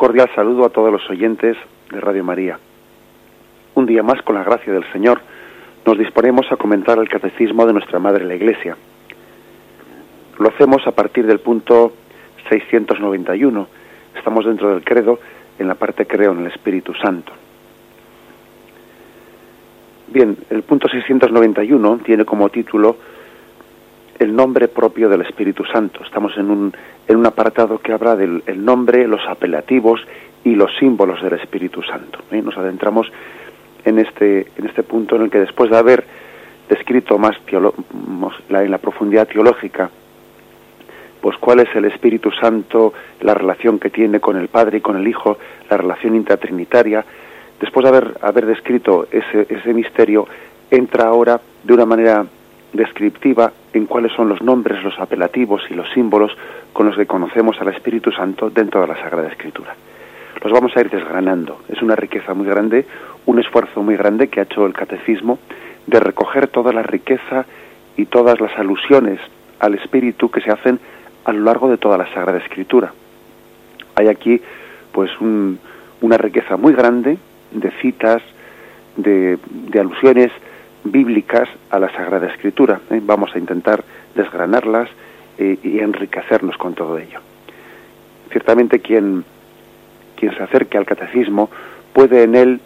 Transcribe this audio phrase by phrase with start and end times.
[0.00, 1.58] cordial saludo a todos los oyentes
[1.90, 2.58] de Radio María.
[3.74, 5.20] Un día más, con la gracia del Señor,
[5.84, 8.78] nos disponemos a comentar el catecismo de nuestra Madre la Iglesia.
[10.38, 11.92] Lo hacemos a partir del punto
[12.48, 13.68] 691.
[14.16, 15.20] Estamos dentro del credo,
[15.58, 17.32] en la parte creo en el Espíritu Santo.
[20.06, 22.96] Bien, el punto 691 tiene como título
[24.20, 26.04] el nombre propio del Espíritu Santo.
[26.04, 26.72] Estamos en un,
[27.08, 30.00] en un apartado que habla del nombre, los apelativos
[30.44, 32.20] y los símbolos del Espíritu Santo.
[32.30, 32.42] ¿eh?
[32.42, 33.10] Nos adentramos
[33.82, 36.04] en este, en este punto en el que después de haber
[36.68, 39.90] descrito más en la profundidad teológica,
[41.22, 44.98] pues cuál es el Espíritu Santo, la relación que tiene con el Padre y con
[44.98, 45.38] el Hijo,
[45.70, 47.04] la relación intratrinitaria,
[47.58, 50.26] después de haber, haber descrito ese, ese misterio,
[50.70, 52.26] entra ahora de una manera
[52.72, 56.36] descriptiva en cuáles son los nombres, los apelativos y los símbolos
[56.72, 59.74] con los que conocemos al Espíritu Santo dentro de la Sagrada Escritura.
[60.42, 61.60] Los vamos a ir desgranando.
[61.68, 62.86] Es una riqueza muy grande,
[63.26, 65.38] un esfuerzo muy grande que ha hecho el Catecismo
[65.86, 67.44] de recoger toda la riqueza
[67.96, 69.20] y todas las alusiones
[69.58, 70.78] al Espíritu que se hacen
[71.24, 72.92] a lo largo de toda la Sagrada Escritura.
[73.96, 74.40] Hay aquí
[74.92, 77.18] pues una riqueza muy grande
[77.50, 78.22] de citas,
[78.96, 80.30] de, de alusiones
[80.84, 82.80] bíblicas a la Sagrada Escritura.
[82.90, 83.00] ¿eh?
[83.02, 84.88] Vamos a intentar desgranarlas
[85.38, 87.20] eh, y enriquecernos con todo ello.
[88.30, 89.24] Ciertamente quien,
[90.16, 91.50] quien se acerque al catecismo
[91.92, 92.60] puede en él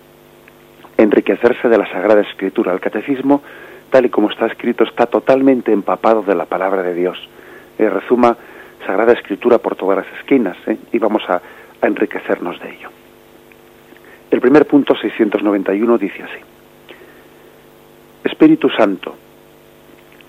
[0.97, 2.73] enriquecerse de la Sagrada Escritura.
[2.73, 3.43] El catecismo,
[3.91, 7.19] tal y como está escrito, está totalmente empapado de la palabra de Dios.
[7.79, 8.37] Eh, resuma
[8.87, 10.57] Sagrada Escritura por todas las esquinas
[10.93, 11.41] y vamos a,
[11.81, 12.91] a enriquecernos de ello.
[14.31, 16.54] El primer punto 691 dice así.
[18.45, 19.17] Espíritu Santo,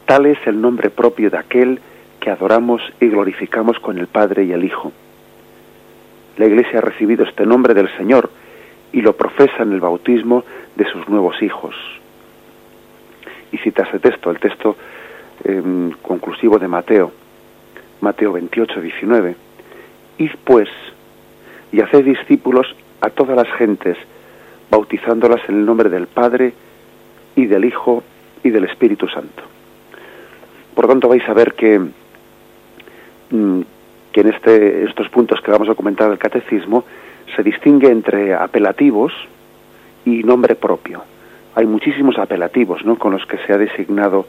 [0.05, 1.81] tal es el nombre propio de aquel
[2.21, 4.93] que adoramos y glorificamos con el Padre y el Hijo.
[6.37, 8.29] La Iglesia ha recibido este nombre del Señor
[8.93, 10.45] y lo profesa en el bautismo
[10.77, 11.75] de sus nuevos hijos.
[13.51, 14.77] Y cita ese texto, el texto
[15.43, 17.11] em, conclusivo de Mateo,
[17.99, 19.35] Mateo 28, 19.
[20.19, 20.69] Id pues
[21.73, 22.65] y haced discípulos
[23.01, 23.97] a todas las gentes,
[24.71, 26.53] bautizándolas en el nombre del Padre,
[27.35, 28.03] y del Hijo
[28.43, 29.43] y del Espíritu Santo.
[30.73, 31.79] Por tanto, vais a ver que,
[33.29, 33.61] mm,
[34.11, 36.85] que en este, estos puntos que vamos a comentar del catecismo
[37.35, 39.13] se distingue entre apelativos
[40.05, 41.03] y nombre propio.
[41.55, 42.97] Hay muchísimos apelativos ¿no?
[42.97, 44.27] con los que se ha designado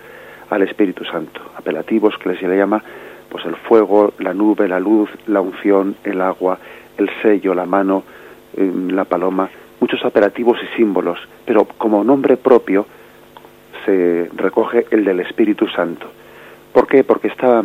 [0.48, 1.40] al Espíritu Santo.
[1.56, 2.82] Apelativos que se le llama
[3.28, 6.58] pues el fuego, la nube, la luz, la unción, el agua,
[6.96, 8.04] el sello, la mano,
[8.56, 9.50] mm, la paloma,
[9.86, 12.86] muchos apelativos y símbolos, pero como nombre propio
[13.84, 16.08] se recoge el del Espíritu Santo.
[16.72, 17.04] ¿Por qué?
[17.04, 17.62] Porque está,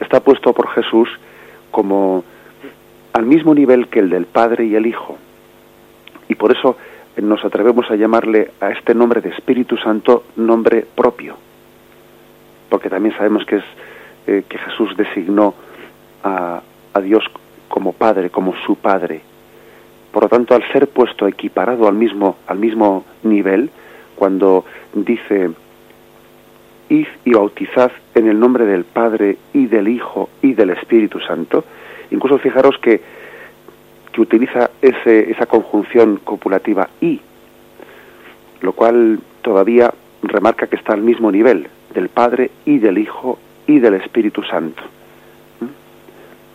[0.00, 1.06] está puesto por Jesús
[1.70, 2.24] como
[3.12, 5.18] al mismo nivel que el del Padre y el Hijo.
[6.30, 6.78] Y por eso
[7.18, 11.36] nos atrevemos a llamarle a este nombre de Espíritu Santo nombre propio.
[12.70, 13.64] Porque también sabemos que es
[14.26, 15.52] eh, que Jesús designó
[16.22, 16.62] a,
[16.94, 17.22] a Dios
[17.68, 19.33] como Padre, como su Padre.
[20.14, 23.68] Por lo tanto, al ser puesto equiparado al mismo, al mismo nivel,
[24.14, 25.50] cuando dice,
[26.88, 31.64] id y bautizad en el nombre del Padre y del Hijo y del Espíritu Santo.
[32.12, 33.00] Incluso fijaros que,
[34.12, 37.20] que utiliza ese, esa conjunción copulativa y,
[38.60, 39.92] lo cual todavía
[40.22, 44.80] remarca que está al mismo nivel del Padre y del Hijo y del Espíritu Santo,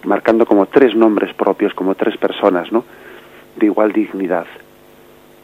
[0.05, 2.85] marcando como tres nombres propios, como tres personas, ¿no?
[3.59, 4.47] De igual dignidad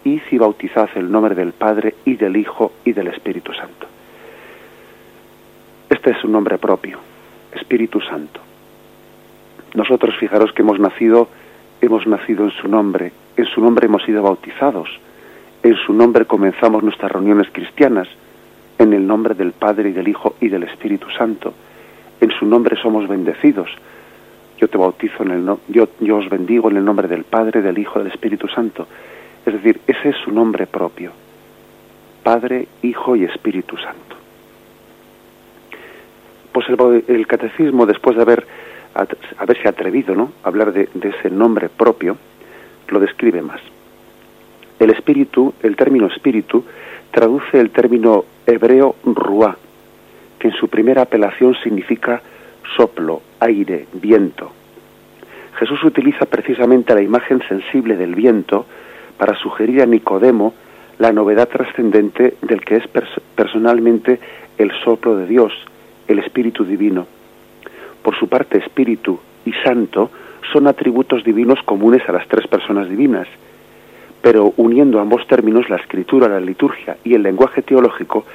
[0.05, 3.87] y si bautizad el nombre del Padre y del Hijo y del Espíritu Santo.
[5.89, 6.97] Este es un nombre propio,
[7.51, 8.39] Espíritu Santo.
[9.73, 11.27] Nosotros fijaros que hemos nacido,
[11.81, 14.87] hemos nacido en su nombre, en su nombre hemos sido bautizados,
[15.61, 18.07] en su nombre comenzamos nuestras reuniones cristianas,
[18.77, 21.53] en el nombre del Padre y del Hijo y del Espíritu Santo.
[22.21, 23.69] En su nombre somos bendecidos.
[24.57, 27.77] Yo te bautizo en el yo, yo os bendigo en el nombre del Padre, del
[27.77, 28.87] Hijo del Espíritu Santo.
[29.46, 31.11] Es decir, ese es su nombre propio,
[32.23, 34.16] Padre, Hijo y Espíritu Santo.
[36.52, 36.67] Pues
[37.07, 38.47] el, catecismo, después de haber
[39.37, 40.31] haberse atrevido ¿no?
[40.41, 42.17] a hablar de, ese nombre propio,
[42.87, 43.59] lo describe más.
[44.79, 46.63] El espíritu, el término espíritu,
[47.11, 49.57] traduce el término hebreo ruá,
[50.40, 52.22] que en su primera apelación significa
[52.76, 54.52] soplo, aire, viento.
[55.58, 58.66] Jesús utiliza precisamente la imagen sensible del viento
[59.17, 60.53] para sugerir a Nicodemo
[61.00, 62.84] la novedad trascendente del que es
[63.35, 64.20] personalmente
[64.58, 65.53] el soplo de Dios,
[66.08, 67.08] el Espíritu Divino.
[68.02, 70.12] Por su parte, Espíritu y Santo
[70.53, 73.28] son atributos divinos comunes a las tres personas divinas,
[74.22, 78.26] pero uniendo ambos términos, la escritura, la liturgia y el lenguaje teológico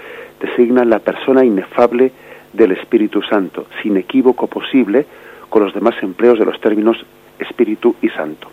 [0.40, 2.12] designan la persona inefable
[2.52, 5.06] del Espíritu Santo, sin equívoco posible
[5.48, 6.96] con los demás empleos de los términos
[7.38, 8.48] Espíritu y Santo.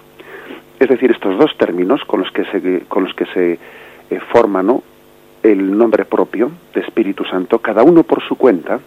[0.80, 3.60] Es decir, estos dos términos con los que se, con los que se
[4.10, 4.82] eh, forman
[5.44, 8.80] el nombre propio de Espíritu Santo, cada uno por su cuenta,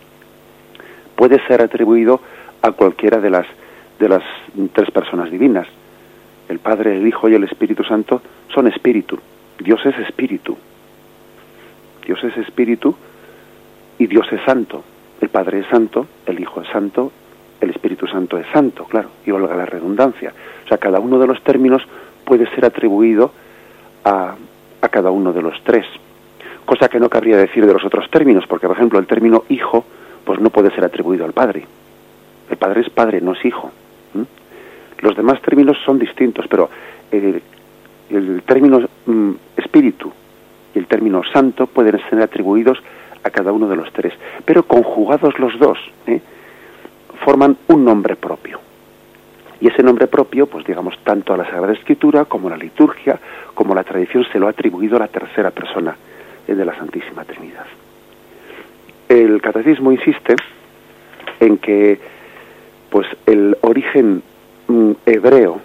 [1.17, 2.21] puede ser atribuido
[2.63, 3.47] a cualquiera de las,
[3.99, 4.23] de las
[4.73, 5.67] tres personas divinas.
[6.49, 8.23] El Padre, el Hijo y el Espíritu Santo
[8.53, 9.19] son espíritu.
[9.59, 10.57] Dios es espíritu.
[12.05, 12.97] Dios es espíritu
[13.99, 14.83] y Dios es santo.
[15.21, 17.13] El Padre es santo, el Hijo es santo,
[17.61, 20.33] el Espíritu Santo es santo, claro, y valga la redundancia.
[20.65, 21.83] O sea, cada uno de los términos
[22.25, 23.33] puede ser atribuido
[24.05, 24.35] a,
[24.81, 25.85] a cada uno de los tres.
[26.65, 29.85] Cosa que no cabría decir de los otros términos, porque, por ejemplo, el término hijo,
[30.25, 31.67] pues no puede ser atribuido al Padre.
[32.49, 33.71] El Padre es Padre, no es hijo.
[35.01, 36.69] Los demás términos son distintos, pero
[37.11, 37.43] el,
[38.11, 40.13] el término mm, espíritu
[40.75, 42.79] y el término santo pueden ser atribuidos
[43.23, 44.13] a cada uno de los tres,
[44.45, 46.21] pero conjugados los dos, ¿eh?
[47.25, 48.61] forman un nombre propio.
[49.61, 53.19] Y ese nombre propio, pues digamos, tanto a la Sagrada Escritura como a la liturgia,
[53.55, 55.95] como a la tradición, se lo ha atribuido a la tercera persona
[56.49, 57.67] eh, de la Santísima Trinidad.
[59.09, 60.37] El catecismo insiste
[61.41, 62.01] en que
[62.89, 64.23] pues el origen
[64.67, 65.61] mm, hebreo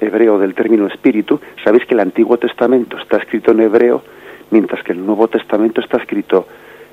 [0.00, 4.02] hebreo del término espíritu, sabéis que el Antiguo Testamento está escrito en hebreo,
[4.50, 6.46] mientras que el Nuevo Testamento está escrito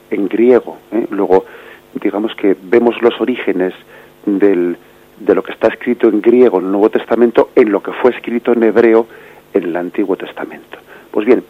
[0.09, 0.77] en griego.
[0.91, 1.07] ¿eh?
[1.09, 1.45] Luego,
[2.01, 3.73] digamos que vemos los orígenes
[4.25, 4.77] del,
[5.19, 8.11] de lo que está escrito en griego en el Nuevo Testamento en lo que fue
[8.11, 9.07] escrito en hebreo
[9.53, 10.77] en el Antiguo Testamento.
[11.11, 11.43] Pues bien,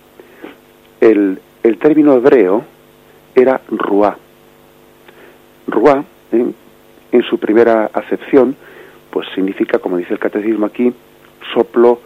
[1.01, 1.39] el,
[1.79, 2.63] término hebreo
[3.35, 4.17] era ruá.
[5.67, 6.45] Ruá, ¿eh?
[7.11, 8.55] en su primera acepción,
[9.09, 10.93] pues significa, como dice el catecismo aquí,
[11.53, 11.99] soplo,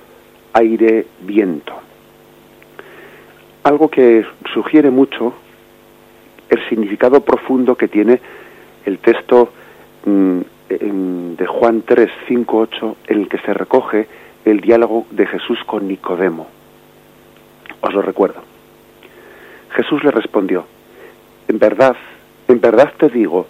[0.53, 1.73] aire, viento.
[3.63, 5.33] Algo que sugiere mucho
[6.49, 8.19] el significado profundo que tiene
[8.85, 9.51] el texto
[10.05, 10.39] mm,
[10.69, 14.07] de Juan 3, 5, 8, en el que se recoge
[14.45, 16.47] el diálogo de Jesús con Nicodemo.
[17.81, 18.41] Os lo recuerdo.
[19.71, 20.65] Jesús le respondió,
[21.47, 21.95] en verdad,
[22.47, 23.47] en verdad te digo,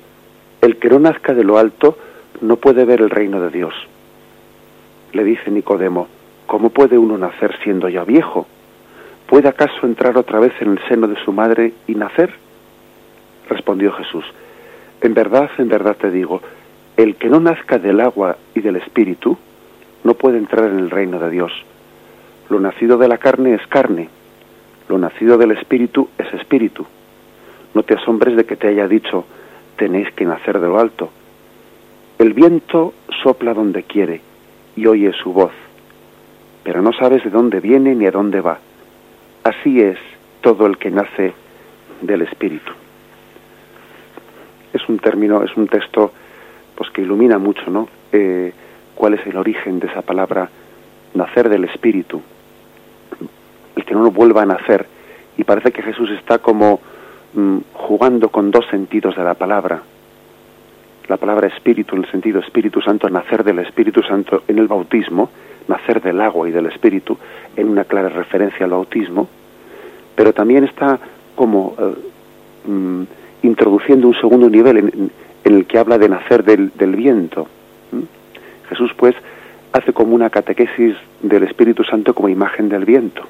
[0.62, 1.98] el que no nazca de lo alto
[2.42, 3.74] no puede ver el reino de Dios.
[5.14, 6.08] Le dice Nicodemo,
[6.46, 8.48] ¿cómo puede uno nacer siendo ya viejo?
[9.30, 12.34] ¿Puede acaso entrar otra vez en el seno de su madre y nacer?
[13.48, 14.26] Respondió Jesús,
[15.02, 16.42] en verdad, en verdad te digo,
[16.98, 19.38] el que no nazca del agua y del espíritu
[20.04, 21.52] no puede entrar en el reino de Dios.
[22.50, 24.10] Lo nacido de la carne es carne,
[24.88, 26.88] lo nacido del espíritu es espíritu.
[27.76, 29.26] No te asombres de que te haya dicho,
[29.78, 31.12] tenéis que nacer de lo alto.
[32.18, 34.22] El viento sopla donde quiere
[34.76, 35.54] y oye su voz,
[36.64, 38.60] pero no sabes de dónde viene ni a dónde va.
[39.44, 39.98] Así es
[40.42, 41.34] todo el que nace
[42.02, 42.72] del Espíritu.
[44.74, 46.12] Es un término, es un texto
[46.76, 47.88] pues que ilumina mucho, ¿no?
[48.12, 48.54] Eh,
[48.96, 50.50] cuál es el origen de esa palabra
[51.14, 52.22] nacer del Espíritu,
[53.76, 54.86] el que no vuelva a nacer.
[55.38, 56.80] Y parece que Jesús está como
[57.34, 59.82] mm, jugando con dos sentidos de la palabra
[61.10, 65.30] la palabra espíritu en el sentido Espíritu Santo, nacer del Espíritu Santo en el bautismo,
[65.68, 67.18] nacer del agua y del Espíritu
[67.56, 69.28] en una clara referencia al bautismo,
[70.16, 71.00] pero también está
[71.36, 73.04] como eh, mm,
[73.42, 75.12] introduciendo un segundo nivel en,
[75.44, 77.48] el que habla de nacer del, viento.
[78.68, 79.16] Jesús pues
[79.72, 83.24] hace como una catequesis del Espíritu Santo como imagen del viento.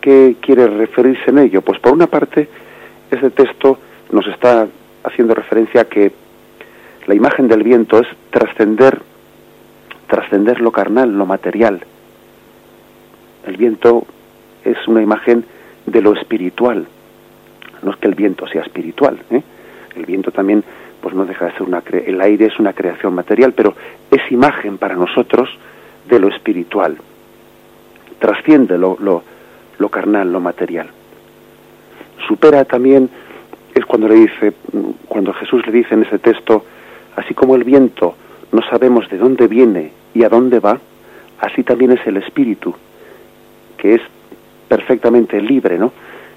[0.00, 1.62] ¿Qué quiere referirse en ello?
[1.62, 2.48] Pues por una parte,
[3.10, 3.78] ese texto
[4.12, 4.68] nos está
[5.04, 6.12] haciendo referencia a que
[7.06, 9.00] la imagen del viento es trascender
[10.12, 11.80] trascender lo carnal, lo material.
[13.46, 14.04] El viento
[14.62, 15.42] es una imagen
[15.86, 16.86] de lo espiritual.
[17.80, 19.42] No es que el viento sea espiritual, ¿eh?
[19.96, 20.62] el viento también
[21.00, 23.74] pues no deja de ser una el aire es una creación material, pero
[24.10, 25.48] es imagen para nosotros
[26.10, 26.98] de lo espiritual.
[28.18, 29.22] Trasciende lo, lo,
[29.78, 30.90] lo carnal, lo material.
[32.28, 33.08] Supera también
[33.74, 34.52] es cuando le dice,
[35.08, 36.64] cuando Jesús le dice en ese texto,
[37.16, 38.14] así como el viento
[38.50, 40.78] no sabemos de dónde viene y a dónde va,
[41.40, 42.74] así también es el espíritu,
[43.78, 44.02] que es
[44.68, 45.92] perfectamente libre, ¿no?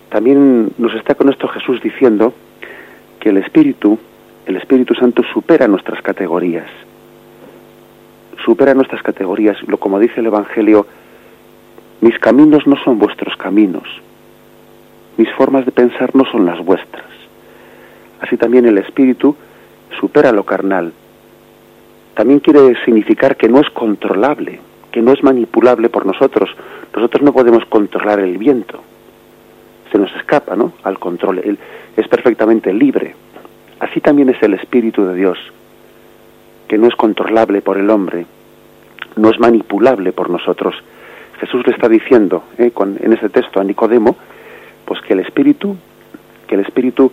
[0.09, 2.33] También nos está con esto Jesús diciendo
[3.19, 3.99] que el espíritu,
[4.45, 6.69] el Espíritu Santo supera nuestras categorías.
[8.45, 10.85] Supera nuestras categorías, lo como dice el evangelio,
[12.01, 13.83] mis caminos no son vuestros caminos.
[15.17, 17.24] Mis formas de pensar no son las vuestras
[18.21, 19.35] así también el espíritu
[19.99, 20.93] supera lo carnal.
[22.15, 26.49] también quiere significar que no es controlable, que no es manipulable por nosotros.
[26.95, 28.81] Nosotros no podemos controlar el viento.
[29.91, 30.71] Se nos escapa, ¿no?
[30.83, 31.39] Al control.
[31.39, 31.59] Él
[31.97, 33.15] es perfectamente libre.
[33.79, 35.37] Así también es el Espíritu de Dios,
[36.69, 38.25] que no es controlable por el hombre,
[39.17, 40.75] no es manipulable por nosotros.
[41.39, 42.71] Jesús le está diciendo ¿eh?
[43.01, 44.15] en ese texto a Nicodemo,
[44.85, 45.75] pues que el Espíritu,
[46.47, 47.11] que el Espíritu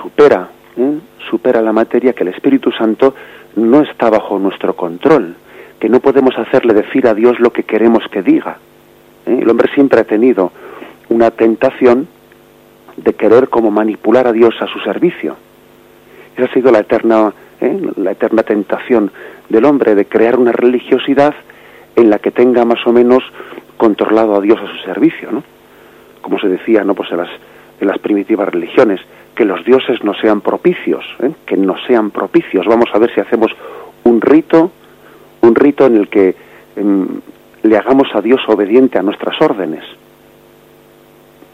[0.00, 0.98] supera, ¿eh?
[1.30, 3.14] supera la materia, que el Espíritu Santo
[3.56, 5.34] no está bajo nuestro control,
[5.78, 8.58] que no podemos hacerle decir a Dios lo que queremos que diga.
[9.26, 9.38] ¿eh?
[9.42, 10.52] El hombre siempre ha tenido
[11.08, 12.08] una tentación
[12.96, 15.36] de querer como manipular a Dios a su servicio.
[16.36, 17.32] Esa ha sido la eterna,
[17.96, 19.10] la eterna tentación
[19.48, 21.34] del hombre de crear una religiosidad
[21.96, 23.22] en la que tenga más o menos
[23.76, 25.42] controlado a Dios a su servicio, ¿no?
[26.22, 26.94] Como se decía, ¿no?
[26.94, 27.28] Pues en las,
[27.80, 29.00] en las primitivas religiones,
[29.34, 31.32] que los dioses no sean propicios, ¿eh?
[31.46, 32.66] que no sean propicios.
[32.66, 33.52] Vamos a ver si hacemos
[34.04, 34.70] un rito,
[35.40, 36.34] un rito en el que
[36.76, 37.06] em,
[37.62, 39.84] le hagamos a Dios obediente a nuestras órdenes.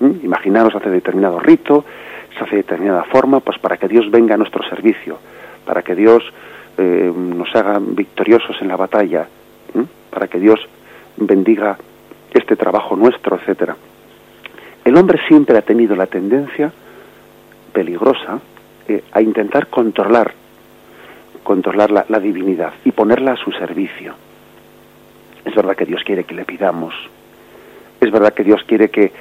[0.01, 0.25] ¿Mm?
[0.25, 1.85] Imaginaros hace determinado rito,
[2.37, 5.19] se hace de determinada forma, pues para que Dios venga a nuestro servicio,
[5.65, 6.23] para que Dios
[6.79, 9.27] eh, nos haga victoriosos en la batalla,
[10.11, 10.61] para que Dios
[11.17, 11.79] bendiga
[12.33, 13.77] este trabajo nuestro, etcétera.
[14.91, 16.73] El hombre siempre ha tenido la tendencia
[17.73, 18.41] peligrosa
[18.89, 20.33] eh, a intentar controlar
[21.45, 24.15] controlar la, divinidad y ponerla a su servicio.
[25.45, 26.93] Es verdad que Dios quiere que le pidamos.
[28.01, 29.13] Es verdad que Dios quiere que,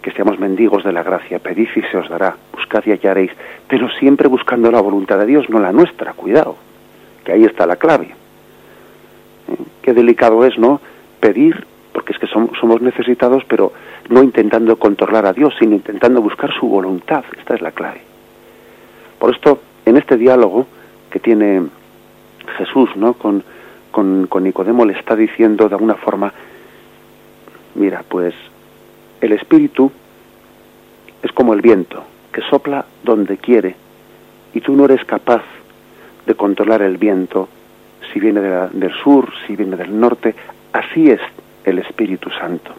[0.00, 1.40] que seamos mendigos de la gracia.
[1.40, 2.34] Pedid y se os dará.
[2.54, 3.32] Buscad y hallaréis.
[3.68, 6.14] Pero siempre buscando la voluntad de Dios, no la nuestra.
[6.14, 6.56] Cuidado.
[7.26, 8.14] Que ahí está la clave.
[9.48, 9.56] ¿Eh?
[9.82, 10.80] Qué delicado es, ¿no?
[11.20, 11.66] Pedir
[11.98, 13.72] porque es que somos, necesitados, pero
[14.08, 17.24] no intentando controlar a Dios, sino intentando buscar su voluntad.
[17.36, 18.00] Esta es la clave.
[19.18, 20.68] Por esto, en este diálogo
[21.10, 21.60] que tiene
[22.56, 23.14] Jesús ¿no?
[23.14, 23.42] con,
[23.90, 26.32] con, con Nicodemo, le está diciendo de alguna forma,
[27.74, 28.32] mira, pues
[29.20, 29.90] el espíritu
[31.24, 33.74] es como el viento, que sopla donde quiere,
[34.54, 35.42] y tú no eres capaz
[36.26, 37.48] de controlar el viento,
[38.12, 40.36] si viene del sur, si viene del norte,
[40.72, 41.20] así es
[41.70, 42.72] el Espíritu Santo.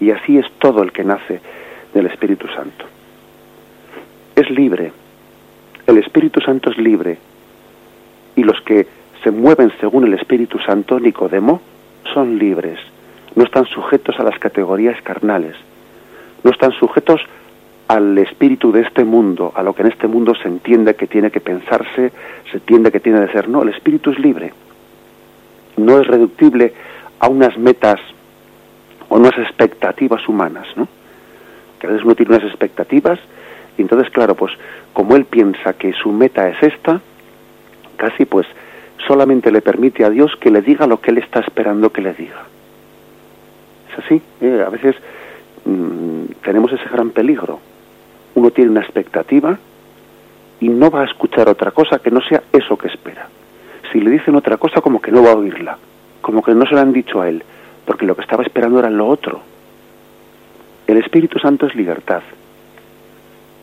[0.00, 1.40] Y así es todo el que nace
[1.94, 2.84] del Espíritu Santo.
[4.34, 4.92] Es libre.
[5.86, 7.18] El Espíritu Santo es libre.
[8.36, 8.86] Y los que
[9.22, 11.60] se mueven según el Espíritu Santo, Nicodemo,
[12.14, 12.78] son libres.
[13.34, 15.56] No están sujetos a las categorías carnales.
[16.44, 17.20] No están sujetos
[17.88, 21.30] al espíritu de este mundo, a lo que en este mundo se entiende que tiene
[21.30, 22.12] que pensarse,
[22.50, 23.48] se entiende que tiene de ser.
[23.48, 24.52] No, el espíritu es libre.
[25.78, 26.74] No es reductible
[27.18, 27.98] a unas metas
[29.16, 30.88] unas expectativas humanas, ¿no?
[31.78, 33.18] Que a veces uno tiene unas expectativas
[33.76, 34.52] y entonces, claro, pues
[34.92, 37.00] como él piensa que su meta es esta,
[37.96, 38.46] casi pues
[39.06, 42.12] solamente le permite a Dios que le diga lo que él está esperando que le
[42.14, 42.44] diga.
[43.92, 44.64] Es así, ¿eh?
[44.66, 44.96] a veces
[45.64, 47.60] mm, tenemos ese gran peligro.
[48.34, 49.58] Uno tiene una expectativa
[50.60, 53.28] y no va a escuchar otra cosa que no sea eso que espera.
[53.92, 55.78] Si le dicen otra cosa, como que no va a oírla,
[56.20, 57.42] como que no se la han dicho a él
[57.88, 59.40] porque lo que estaba esperando era lo otro.
[60.86, 62.20] El Espíritu Santo es libertad,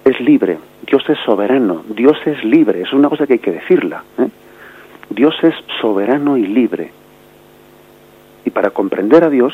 [0.04, 4.04] es libre, Dios es soberano, Dios es libre, es una cosa que hay que decirla.
[4.18, 4.28] ¿eh?
[5.12, 6.90] Dios es soberano y libre.
[8.46, 9.54] Y para comprender a Dios,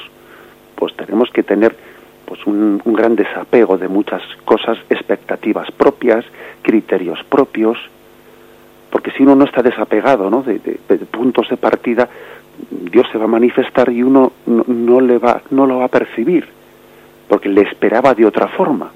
[0.75, 1.75] pues tenemos que tener
[2.23, 6.23] pues un, gran desapego de muchas cosas, expectativas propias,
[6.61, 7.77] criterios propios,
[8.89, 10.43] porque si uno no está desapegado ¿no?
[10.43, 10.59] de
[11.11, 12.07] puntos de partida,
[12.69, 16.47] Dios se va a manifestar y uno no, le va, no lo va a percibir,
[17.27, 18.91] porque le esperaba de otra forma.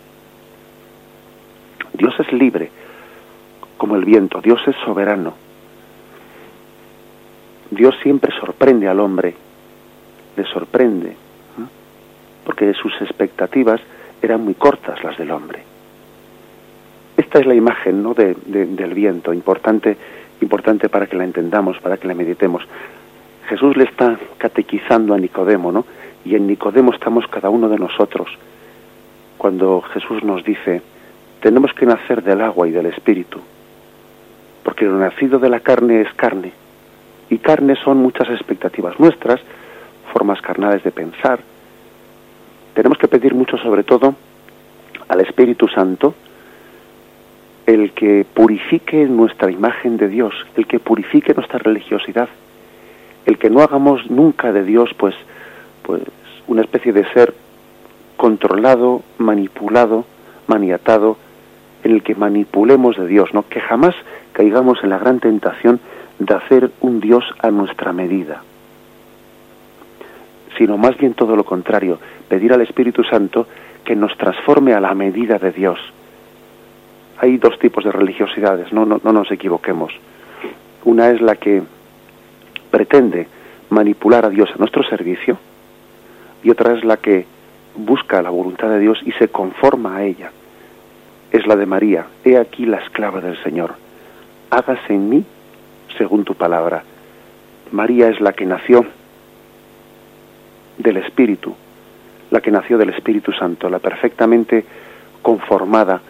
[1.93, 2.69] Dios es libre,
[3.77, 5.34] como el viento, Dios es soberano.
[7.72, 9.34] Dios siempre sorprende al hombre,
[10.36, 11.15] le sorprende,
[12.43, 13.81] porque sus expectativas
[14.22, 15.63] eran muy cortas las del hombre.
[17.17, 18.13] Esta es la imagen ¿no?
[18.13, 19.98] de, del viento, importante,
[20.41, 22.63] importante para que la entendamos, para que la meditemos.
[23.48, 25.86] Jesús le está catequizando a Nicodemo, ¿no?
[26.24, 28.28] Y en Nicodemo estamos cada uno de nosotros.
[29.38, 30.82] Cuando Jesús nos dice,
[31.42, 33.40] tenemos que nacer del agua y del espíritu,
[34.64, 36.52] porque lo nacido de la carne es carne,
[37.30, 39.42] y carne son muchas expectativas nuestras,
[40.12, 41.40] formas carnales de pensar.
[42.74, 44.16] Tenemos que pedir mucho sobre todo
[45.08, 46.16] al Espíritu Santo,
[47.66, 52.30] el que purifique nuestra imagen de Dios, el que purifique nuestra religiosidad,
[53.25, 55.15] el que no hagamos nunca de Dios pues
[55.84, 56.01] pues
[56.48, 57.34] una especie de ser
[58.17, 60.05] controlado, manipulado,
[60.48, 61.17] maniatado,
[61.84, 63.48] en el que manipulemos de Dios, ¿no?
[63.48, 63.96] Que jamás
[64.34, 65.79] caigamos en la gran tentación
[66.20, 68.41] de hacer un Dios a nuestra medida,
[70.58, 73.48] sino más bien todo lo contrario, pedir al Espíritu Santo
[73.84, 75.79] que nos transforme a la medida de Dios.
[77.20, 79.94] Hay dos tipos de religiosidades, no, no, no nos equivoquemos.
[80.86, 81.62] Una es la que
[82.75, 83.25] pretende
[83.70, 85.38] manipular a Dios a nuestro servicio
[86.44, 87.25] y otra es la que
[87.74, 90.32] busca la voluntad de Dios y se conforma a ella.
[91.32, 93.75] Es la de María, he aquí la esclava del Señor,
[94.50, 95.24] hágase en mí
[95.98, 96.84] según tu palabra.
[97.72, 98.86] María es la que nació
[100.77, 101.55] del Espíritu,
[102.29, 104.65] la que nació del Espíritu Santo, la perfectamente
[105.22, 106.01] conformada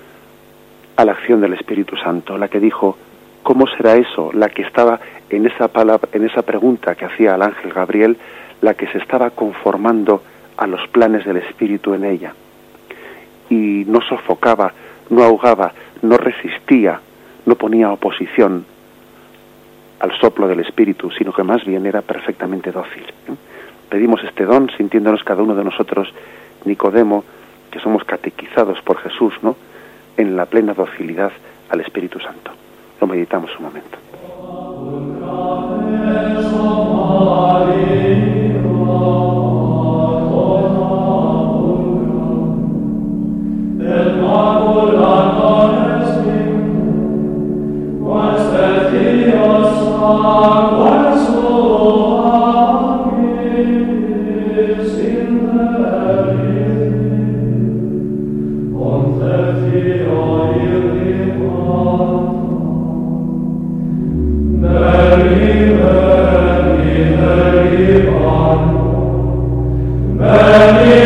[0.96, 2.98] a la acción del Espíritu Santo, la que dijo,
[3.46, 4.32] ¿cómo será eso?
[4.34, 5.00] La que estaba
[5.30, 8.18] en esa palabra, en esa pregunta que hacía al ángel Gabriel,
[8.62, 10.24] la que se estaba conformando
[10.58, 12.34] a los planes del Espíritu en ella.
[13.52, 14.74] Y no sofocaba,
[15.12, 17.00] no ahogaba, no resistía,
[17.46, 18.66] no ponía oposición
[20.00, 23.06] al soplo del Espíritu, sino que más bien era perfectamente dócil.
[23.90, 26.12] Pedimos este don sintiéndonos cada uno de nosotros,
[26.66, 27.24] Nicodemo,
[27.70, 29.56] que somos catequizados por Jesús, ¿no?
[30.18, 31.32] En la plena docilidad
[31.70, 32.65] al Espíritu Santo.
[33.06, 34.00] Lo meditamos un momento.
[70.56, 71.05] El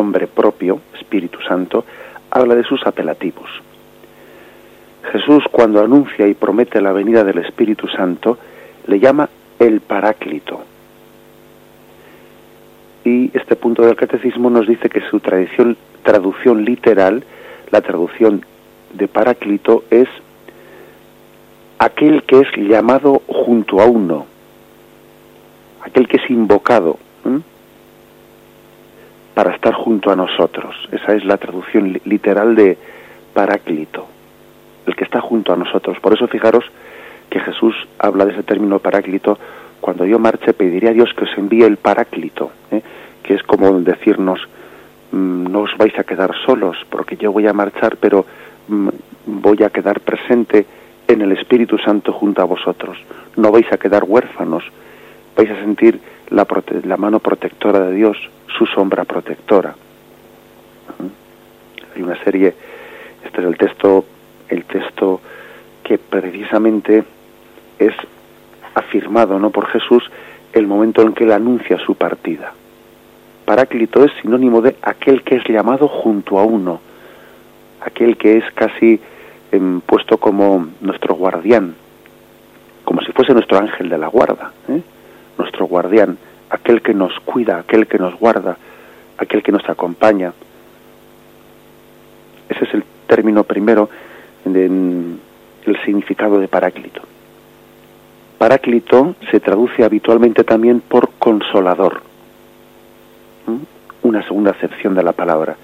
[0.00, 1.84] nombre propio, Espíritu Santo,
[2.30, 3.50] habla de sus apelativos.
[5.12, 8.38] Jesús cuando anuncia y promete la venida del Espíritu Santo,
[8.86, 10.62] le llama el Paráclito.
[13.04, 17.22] Y este punto del Catecismo nos dice que su tradición, traducción literal,
[17.70, 18.42] la traducción
[18.94, 20.08] de Paráclito es
[21.78, 24.24] aquel que es llamado junto a uno,
[25.82, 26.96] aquel que es invocado
[29.40, 30.76] para estar junto a nosotros.
[30.92, 32.76] Esa es la traducción literal de
[33.32, 34.06] paráclito,
[34.84, 35.98] el que está junto a nosotros.
[35.98, 36.62] Por eso fijaros
[37.30, 39.38] que Jesús habla de ese término paráclito,
[39.80, 42.82] cuando yo marche pediré a Dios que os envíe el paráclito, ¿eh?
[43.22, 44.46] que es como decirnos,
[45.10, 48.26] mm, no os vais a quedar solos, porque yo voy a marchar, pero
[48.68, 48.88] mm,
[49.24, 50.66] voy a quedar presente
[51.08, 52.98] en el Espíritu Santo junto a vosotros.
[53.36, 54.64] No vais a quedar huérfanos,
[55.34, 55.98] vais a sentir
[56.30, 56.46] la,
[56.84, 58.16] la mano protectora de Dios,
[58.58, 59.74] su sombra protectora.
[61.94, 62.54] Hay una serie,
[63.24, 64.04] este es el texto,
[64.48, 65.20] el texto
[65.82, 67.04] que precisamente
[67.78, 67.94] es
[68.74, 70.08] afirmado no por Jesús
[70.52, 72.52] el momento en que él anuncia su partida.
[73.44, 76.80] Paráclito es sinónimo de aquel que es llamado junto a uno,
[77.80, 79.00] aquel que es casi
[79.84, 81.74] puesto como nuestro guardián,
[82.84, 84.80] como si fuese nuestro ángel de la guarda, ¿eh?
[85.40, 86.18] Nuestro guardián,
[86.50, 88.56] aquel que nos cuida, aquel que nos guarda,
[89.18, 90.32] aquel que nos acompaña.
[92.48, 93.88] Ese es el término primero,
[94.44, 95.20] en
[95.66, 97.02] el significado de Paráclito.
[98.38, 102.02] Paráclito se traduce habitualmente también por consolador.
[104.02, 105.56] Una segunda acepción de la palabra.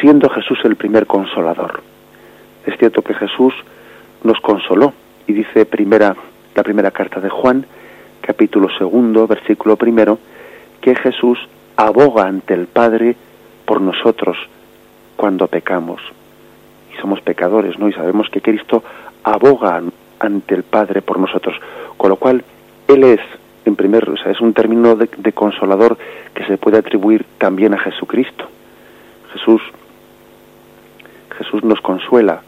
[0.00, 1.82] Siendo Jesús el primer consolador.
[2.66, 3.54] Es cierto que Jesús
[4.22, 4.92] nos consoló
[5.26, 6.14] y dice primera,
[6.54, 7.64] la primera carta de Juan,
[8.30, 10.16] capítulo segundo, versículo primero,
[10.80, 11.36] que Jesús
[11.76, 13.16] aboga ante el Padre
[13.64, 14.36] por nosotros
[15.16, 16.00] cuando pecamos.
[16.94, 17.88] Y somos pecadores, ¿no?
[17.88, 18.84] Y sabemos que Cristo
[19.24, 19.82] aboga
[20.20, 21.56] ante el Padre por nosotros.
[21.96, 22.44] Con lo cual,
[22.86, 23.18] Él es,
[23.64, 25.98] en primer, sea, es un término de, de consolador
[26.32, 28.44] que se puede atribuir también a Jesucristo.
[29.32, 29.60] Jesús,
[31.36, 32.42] Jesús nos consuela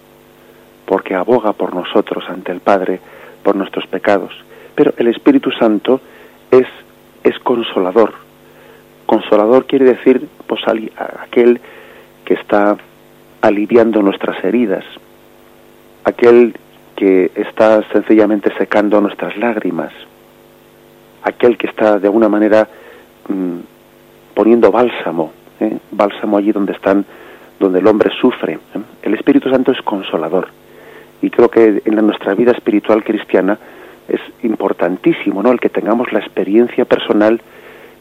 [0.86, 3.00] porque aboga por nosotros ante el Padre
[3.42, 4.32] por nuestros pecados.
[4.74, 6.00] Pero el Espíritu Santo
[6.50, 6.66] es,
[7.24, 8.14] es consolador.
[9.06, 11.60] Consolador quiere decir pues, aquel
[12.24, 12.76] que está
[13.40, 14.84] aliviando nuestras heridas,
[16.04, 16.54] aquel
[16.96, 19.92] que está sencillamente secando nuestras lágrimas,
[21.24, 22.68] aquel que está de alguna manera
[23.28, 23.58] mm,
[24.34, 25.78] poniendo bálsamo, ¿eh?
[25.90, 27.04] bálsamo allí donde están,
[27.58, 28.54] donde el hombre sufre.
[28.54, 28.80] ¿eh?
[29.02, 30.48] El Espíritu Santo es consolador
[31.20, 33.58] y creo que en nuestra vida espiritual cristiana
[34.12, 35.50] es importantísimo, ¿no?
[35.50, 37.40] El que tengamos la experiencia personal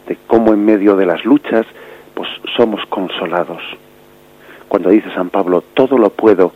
[0.08, 1.66] de cómo en medio de las luchas,
[2.14, 3.62] pues somos consolados.
[4.68, 6.52] Cuando dice San Pablo, todo lo puedo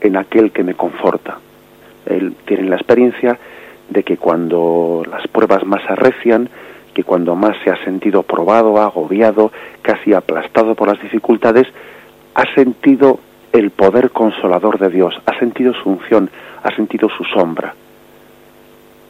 [0.00, 1.38] en aquel que me conforta.
[2.06, 3.38] Él tiene la experiencia
[3.90, 6.48] de que cuando las pruebas más arrecian,
[6.94, 11.66] que cuando más se ha sentido probado, agobiado, casi aplastado por las dificultades,
[12.34, 13.18] ha sentido
[13.52, 16.30] el poder consolador de Dios, ha sentido su unción,
[16.62, 17.74] ha sentido su sombra,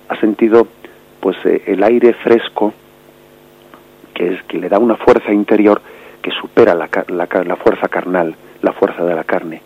[0.08, 0.66] ha sentido
[1.20, 2.72] pues eh, el aire fresco
[4.14, 5.80] que es que le da una fuerza interior
[6.22, 9.60] que supera la, la, fuerza carnal, la fuerza de la carne,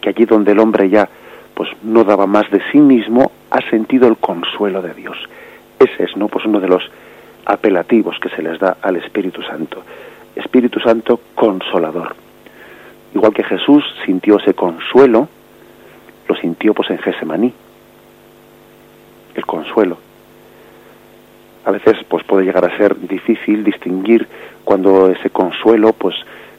[0.00, 1.08] que allí donde el hombre ya
[1.54, 5.16] pues no daba más de sí mismo, ha sentido el consuelo de Dios.
[5.78, 6.28] Ese es, ¿no?
[6.28, 6.82] Pues uno de los
[7.46, 9.82] apelativos que se les da al Espíritu Santo.
[10.36, 12.14] Espíritu Santo consolador.
[13.14, 15.28] Igual que Jesús sintió ese consuelo,
[16.28, 17.52] lo sintió pues en Gesemaní.
[19.34, 19.98] El consuelo.
[21.64, 24.26] A veces pues puede llegar a ser difícil distinguir
[24.64, 26.14] cuando ese consuelo pues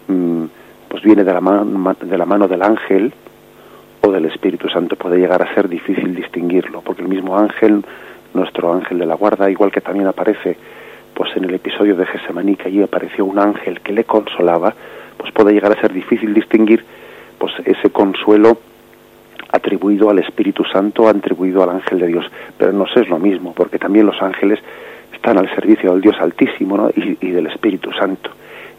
[0.08, 0.46] mm,
[0.88, 3.14] pues viene de la, mano, de la mano del ángel
[4.02, 4.96] o del Espíritu Santo.
[4.96, 7.84] Puede llegar a ser difícil distinguirlo, porque el mismo ángel,
[8.34, 10.58] nuestro ángel de la guarda, igual que también aparece
[11.14, 14.74] pues en el episodio de Gesemaní, que allí apareció un ángel que le consolaba,
[15.18, 16.86] pues puede llegar a ser difícil distinguir
[17.38, 18.58] pues ese consuelo
[19.56, 22.26] atribuido al Espíritu Santo, atribuido al ángel de Dios.
[22.58, 24.60] Pero no es lo mismo, porque también los ángeles
[25.13, 28.32] están al servicio del Dios Altísimo y, del Espíritu Santo.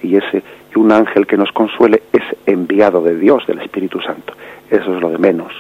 [0.03, 0.43] Y ese
[0.75, 4.35] y un ángel que nos consuele es enviado de Dios, del Espíritu Santo.
[4.71, 5.53] Eso es lo de menos.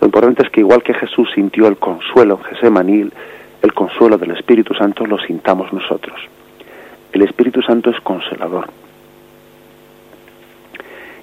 [0.00, 3.12] Lo importante es que igual que Jesús sintió el consuelo en
[3.60, 6.20] el consuelo del Espíritu Santo lo sintamos nosotros.
[7.12, 8.68] El Espíritu Santo es consolador.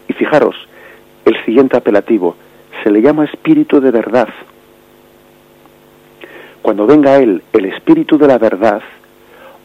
[0.07, 0.55] Y fijaros,
[1.23, 2.35] el siguiente apelativo
[2.85, 4.29] se le llama espíritu de verdad.
[6.61, 8.79] Cuando venga Él, el espíritu de la verdad,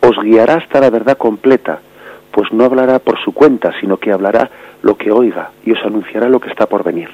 [0.00, 1.80] os guiará hasta la verdad completa,
[2.30, 6.30] pues no hablará por su cuenta, sino que hablará lo que oiga y os anunciará
[6.30, 7.10] lo que está por venir.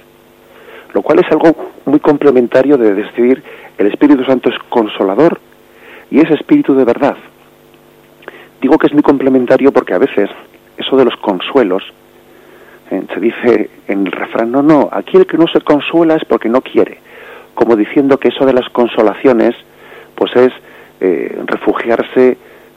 [0.95, 3.43] Lo cual es algo muy complementario de decir
[3.77, 5.41] el Espíritu Santo es consolador
[6.09, 7.17] y es espíritu de verdad.
[8.63, 10.31] Digo que es muy complementario porque a veces
[10.77, 11.83] eso de los consuelos
[12.89, 16.49] se dice en el refrán, no, no, aquí el que no se consuela es porque
[16.49, 16.99] no quiere,
[17.55, 19.55] como diciendo que eso de las consolaciones,
[20.15, 20.53] pues es
[21.01, 22.37] eh, refugiarse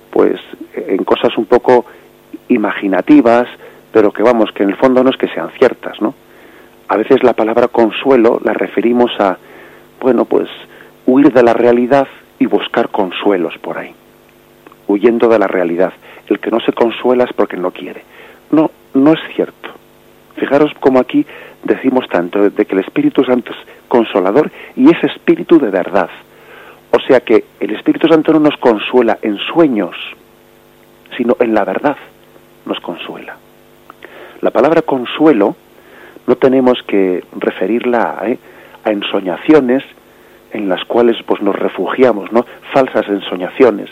[0.10, 0.40] pues
[0.74, 1.86] en cosas un poco
[2.48, 3.48] imaginativas,
[3.92, 6.16] pero que vamos, que en el fondo no es que sean ciertas, ¿no?
[6.88, 9.38] A veces la palabra consuelo la referimos a,
[10.02, 10.50] bueno, pues
[11.06, 12.08] huir de la realidad
[12.40, 13.94] y buscar consuelos por ahí,
[14.88, 15.94] huyendo de la realidad.
[16.28, 18.04] El que no se consuela es porque no quiere.
[18.52, 19.70] No, no es cierto.
[20.40, 21.26] Fijaros cómo aquí
[21.64, 26.10] decimos tanto de que el Espíritu Santo es consolador y es espíritu de verdad.
[26.92, 29.96] O sea que el Espíritu Santo no nos consuela en sueños,
[31.18, 31.98] sino en la verdad
[32.66, 33.36] nos consuela.
[34.42, 35.56] La palabra consuelo
[36.26, 38.40] no tenemos que referirla a, ¿eh?
[38.86, 39.84] a ensoñaciones
[40.52, 42.46] en las cuales pues nos refugiamos, ¿no?
[42.74, 43.90] Falsas ensoñaciones.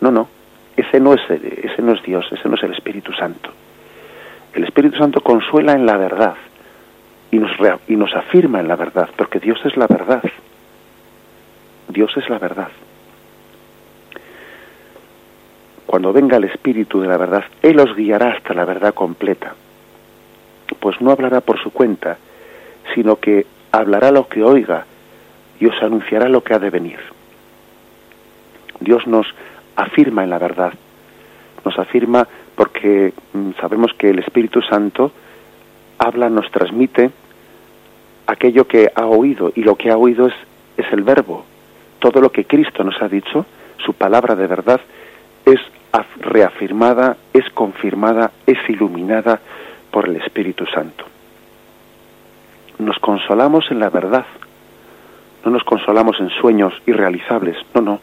[0.00, 0.28] No, no.
[0.76, 3.50] Ese no es ese no es Dios, ese no es el Espíritu Santo.
[4.54, 6.34] El Espíritu Santo consuela en la verdad
[7.30, 7.52] y nos,
[7.88, 10.22] y nos afirma en la verdad, porque Dios es la verdad.
[11.88, 12.68] Dios es la verdad.
[15.86, 19.54] Cuando venga el Espíritu de la verdad, Él os guiará hasta la verdad completa,
[20.78, 22.16] pues no hablará por su cuenta,
[22.94, 24.86] sino que hablará lo que oiga
[25.58, 27.00] y os anunciará lo que ha de venir.
[28.80, 29.26] Dios nos
[29.76, 30.72] afirma en la verdad,
[31.64, 32.26] nos afirma
[32.60, 35.12] porque mm, sabemos que el Espíritu Santo
[35.96, 37.10] habla, nos transmite
[38.26, 40.34] aquello que ha oído y lo que ha oído es,
[40.76, 41.46] es el verbo.
[42.00, 43.46] Todo lo que Cristo nos ha dicho,
[43.78, 44.78] su palabra de verdad,
[45.46, 45.58] es
[46.18, 49.40] reafirmada, es confirmada, es iluminada
[49.90, 51.06] por el Espíritu Santo.
[52.78, 54.26] Nos consolamos en la verdad,
[55.46, 58.00] no nos consolamos en sueños irrealizables, no, no,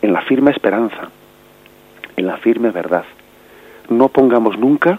[0.00, 1.10] en la firme esperanza,
[2.16, 3.04] en la firme verdad.
[3.88, 4.98] No pongamos nunca,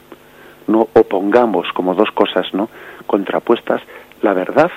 [0.68, 2.70] no opongamos como dos cosas, ¿no?
[3.08, 3.82] contrapuestas
[4.22, 4.70] la verdad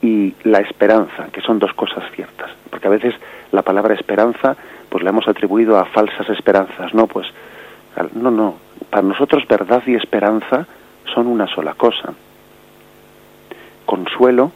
[0.00, 3.14] y la esperanza, que son dos cosas ciertas, porque a veces
[3.52, 4.56] la palabra esperanza
[4.88, 7.26] pues la hemos atribuido a falsas esperanzas, no, pues
[8.14, 8.56] no, no,
[8.90, 10.66] para nosotros verdad y esperanza
[11.12, 12.12] son una sola cosa.
[13.86, 14.52] Consuelo,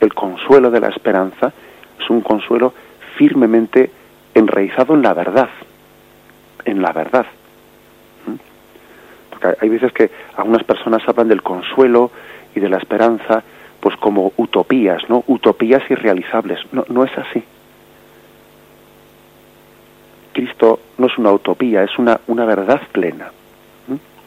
[0.00, 1.52] el consuelo de la esperanza
[1.98, 2.72] es un consuelo
[3.16, 3.90] firmemente
[4.34, 5.48] enraizado en la verdad,
[6.64, 7.26] en la verdad.
[8.26, 8.34] ¿Mm?
[9.30, 12.10] Porque hay veces que algunas personas hablan del consuelo
[12.54, 13.42] y de la esperanza
[13.80, 15.24] pues como utopías, ¿no?
[15.26, 16.60] Utopías irrealizables.
[16.72, 17.42] No, no es así.
[20.32, 23.30] Cristo no es una utopía, es una, una verdad plena.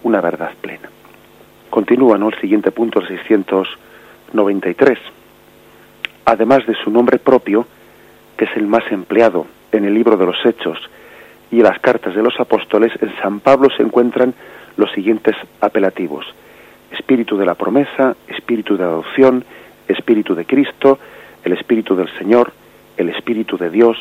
[0.03, 0.89] Una verdad plena.
[1.69, 2.29] Continúa, ¿no?
[2.29, 4.99] El siguiente punto, el 693.
[6.25, 7.65] Además de su nombre propio,
[8.35, 10.79] que es el más empleado en el libro de los Hechos
[11.53, 14.33] y las cartas de los apóstoles, en San Pablo se encuentran
[14.75, 16.25] los siguientes apelativos.
[16.91, 19.45] Espíritu de la promesa, Espíritu de adopción,
[19.87, 20.97] Espíritu de Cristo,
[21.43, 22.51] el Espíritu del Señor,
[22.97, 23.97] el Espíritu de Dios.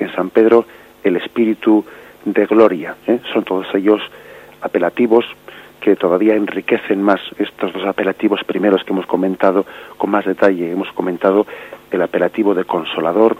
[0.00, 0.66] En San Pedro,
[1.04, 1.84] el Espíritu
[2.24, 2.96] de Gloria.
[3.06, 3.20] ¿eh?
[3.32, 4.00] Son todos ellos
[4.60, 5.24] apelativos
[5.80, 9.64] que todavía enriquecen más estos dos apelativos primeros que hemos comentado
[9.96, 10.72] con más detalle.
[10.72, 11.46] Hemos comentado
[11.92, 13.36] el apelativo de Consolador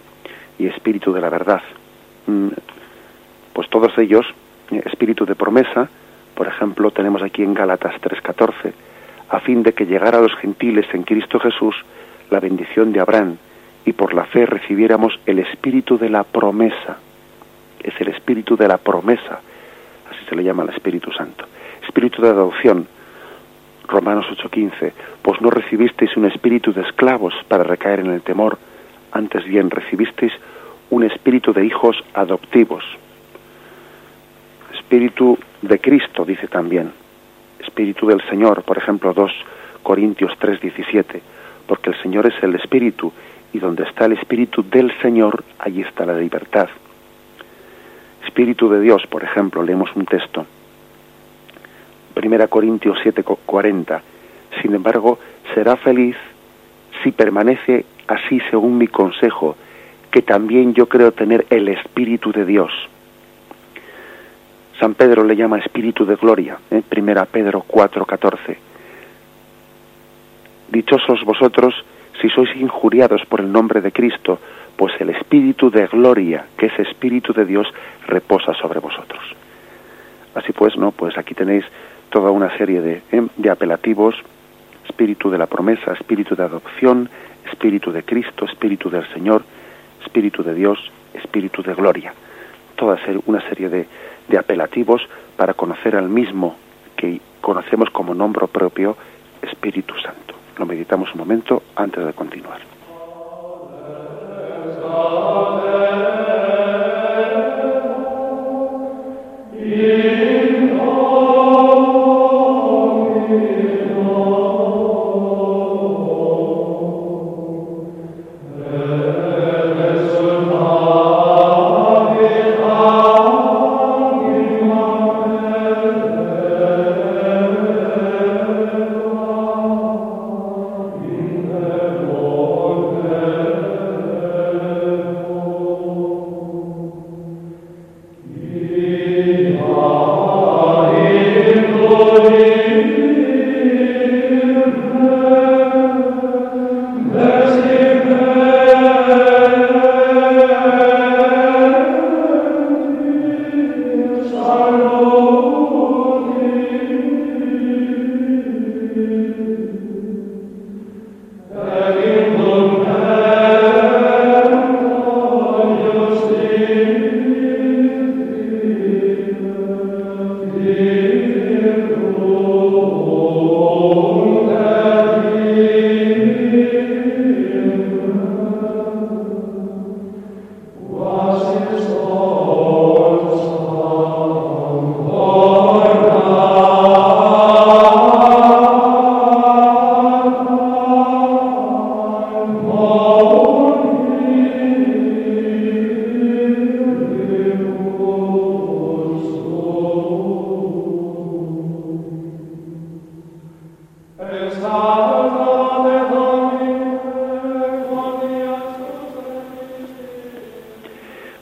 [0.56, 1.62] y Espíritu de la Verdad.
[2.28, 2.50] Mm,
[3.54, 4.26] pues todos ellos,
[4.70, 5.88] eh, Espíritu de promesa,
[6.34, 8.74] por ejemplo, tenemos aquí en Gálatas 3:14,
[9.30, 11.76] a fin de que llegara a los gentiles en Cristo Jesús
[12.30, 13.36] la bendición de Abraham
[13.86, 16.98] y por la fe recibiéramos el Espíritu de la promesa.
[17.82, 19.40] Es el Espíritu de la promesa,
[20.10, 21.44] así se le llama al Espíritu Santo.
[21.82, 22.88] Espíritu de adopción,
[23.86, 28.58] Romanos 8:15, pues no recibisteis un espíritu de esclavos para recaer en el temor,
[29.12, 30.32] antes bien recibisteis
[30.90, 32.84] un espíritu de hijos adoptivos.
[34.94, 36.92] Espíritu de Cristo, dice también.
[37.58, 39.32] Espíritu del Señor, por ejemplo, 2
[39.82, 41.20] Corintios 3:17,
[41.66, 43.12] porque el Señor es el Espíritu,
[43.52, 46.68] y donde está el Espíritu del Señor, allí está la libertad.
[48.24, 50.46] Espíritu de Dios, por ejemplo, leemos un texto.
[52.14, 54.00] 1 Corintios 7:40.
[54.62, 55.18] Sin embargo,
[55.54, 56.14] será feliz
[57.02, 59.56] si permanece así según mi consejo,
[60.12, 62.70] que también yo creo tener el Espíritu de Dios.
[64.78, 66.82] San Pedro le llama Espíritu de Gloria, ¿eh?
[66.88, 68.56] Primera Pedro 4:14.
[70.70, 71.74] Dichosos vosotros
[72.20, 74.38] si sois injuriados por el nombre de Cristo,
[74.76, 77.66] pues el Espíritu de Gloria, que es Espíritu de Dios,
[78.06, 79.22] reposa sobre vosotros.
[80.34, 80.90] Así pues, ¿no?
[80.90, 81.64] Pues aquí tenéis
[82.10, 83.26] toda una serie de, ¿eh?
[83.36, 84.14] de apelativos,
[84.86, 87.08] Espíritu de la promesa, Espíritu de adopción,
[87.50, 89.44] Espíritu de Cristo, Espíritu del Señor,
[90.02, 90.78] Espíritu de Dios,
[91.14, 92.12] Espíritu de Gloria.
[92.76, 93.86] Toda una serie de,
[94.28, 95.02] de apelativos
[95.36, 96.56] para conocer al mismo
[96.96, 98.96] que conocemos como nombre propio,
[99.42, 100.34] Espíritu Santo.
[100.58, 102.73] Lo meditamos un momento antes de continuar.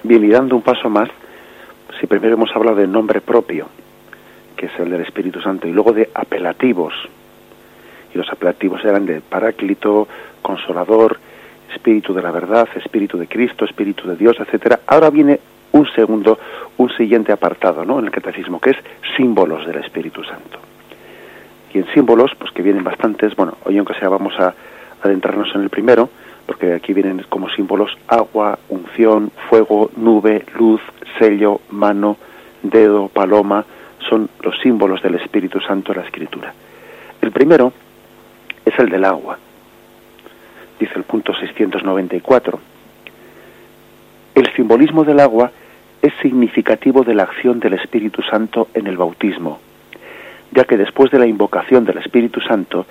[0.05, 1.11] Bien, y dando un paso más,
[2.01, 3.69] si primero hemos hablado del nombre propio,
[4.57, 6.95] que es el del Espíritu Santo, y luego de apelativos,
[8.15, 10.09] y los apelativos eran de Paráclito,
[10.41, 11.19] Consolador,
[11.75, 14.81] Espíritu de la Verdad, Espíritu de Cristo, Espíritu de Dios, etcétera.
[14.87, 15.41] Ahora viene
[15.73, 16.39] un segundo,
[16.79, 17.99] un siguiente apartado, ¿no?
[17.99, 18.77] En el catecismo, que es
[19.15, 20.72] símbolos del Espíritu Santo.
[21.75, 24.55] Y en símbolos, pues que vienen bastantes, bueno, hoy aunque sea vamos a
[25.03, 26.09] adentrarnos en el primero,
[26.47, 30.81] porque aquí vienen como símbolos agua, unción, fuego, nube, luz,
[31.19, 32.17] sello, mano,
[32.63, 33.65] dedo, paloma,
[34.09, 36.53] son los símbolos del Espíritu Santo en la Escritura.
[37.21, 37.73] El primero
[38.65, 39.39] es el del agua,
[40.79, 42.61] dice el punto 694.
[44.35, 45.51] El simbolismo del agua
[46.01, 49.61] es significativo de la acción del Espíritu Santo en el bautismo,
[50.53, 52.87] ya que después de la invocación del Espíritu Santo,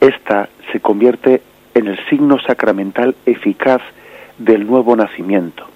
[0.00, 1.42] ésta se convierte
[1.74, 3.80] en el signo sacramental eficaz
[4.38, 5.66] del nuevo nacimiento.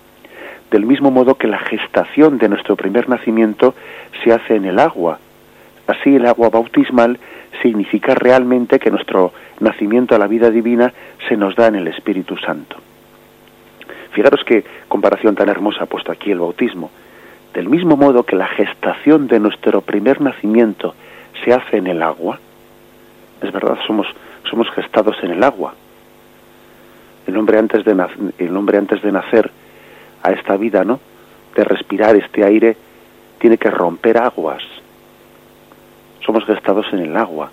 [0.71, 3.75] Del mismo modo que la gestación de nuestro primer nacimiento
[4.23, 5.19] se hace en el agua.
[5.87, 7.19] Así el agua bautismal
[7.61, 10.93] significa realmente que nuestro nacimiento a la vida divina
[11.29, 12.77] se nos da en el Espíritu Santo.
[14.13, 16.91] Fijaros qué comparación tan hermosa ha puesto aquí el bautismo.
[17.55, 20.95] Del mismo modo que la gestación de nuestro primer nacimiento
[21.45, 22.39] se hace en el agua,
[23.43, 24.07] es verdad, somos,
[24.49, 25.75] somos gestados en el agua.
[27.27, 27.93] El hombre antes de
[28.39, 29.51] el hombre antes de nacer
[30.23, 31.01] a esta vida, ¿no?
[31.55, 32.77] De respirar este aire,
[33.39, 34.63] tiene que romper aguas.
[36.25, 37.51] Somos gestados en el agua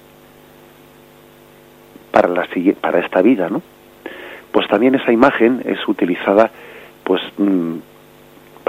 [2.12, 2.48] para, la,
[2.82, 3.62] para esta vida, ¿no?
[4.52, 6.52] pues también esa imagen es utilizada
[7.04, 7.76] pues mm,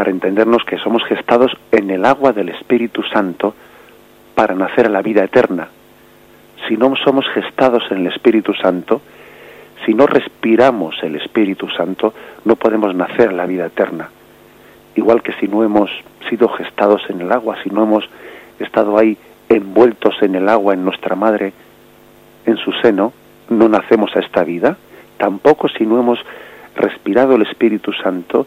[0.00, 3.54] para entendernos que somos gestados en el agua del Espíritu Santo
[4.34, 5.68] para nacer a la vida eterna.
[6.66, 9.02] Si no somos gestados en el Espíritu Santo,
[9.84, 12.14] si no respiramos el Espíritu Santo,
[12.46, 14.08] no podemos nacer a la vida eterna.
[14.96, 15.90] Igual que si no hemos
[16.30, 18.08] sido gestados en el agua, si no hemos
[18.58, 19.18] estado ahí
[19.50, 21.52] envueltos en el agua en nuestra madre,
[22.46, 23.12] en su seno,
[23.50, 24.78] no nacemos a esta vida
[25.18, 26.18] tampoco si no hemos
[26.74, 28.46] respirado el Espíritu Santo,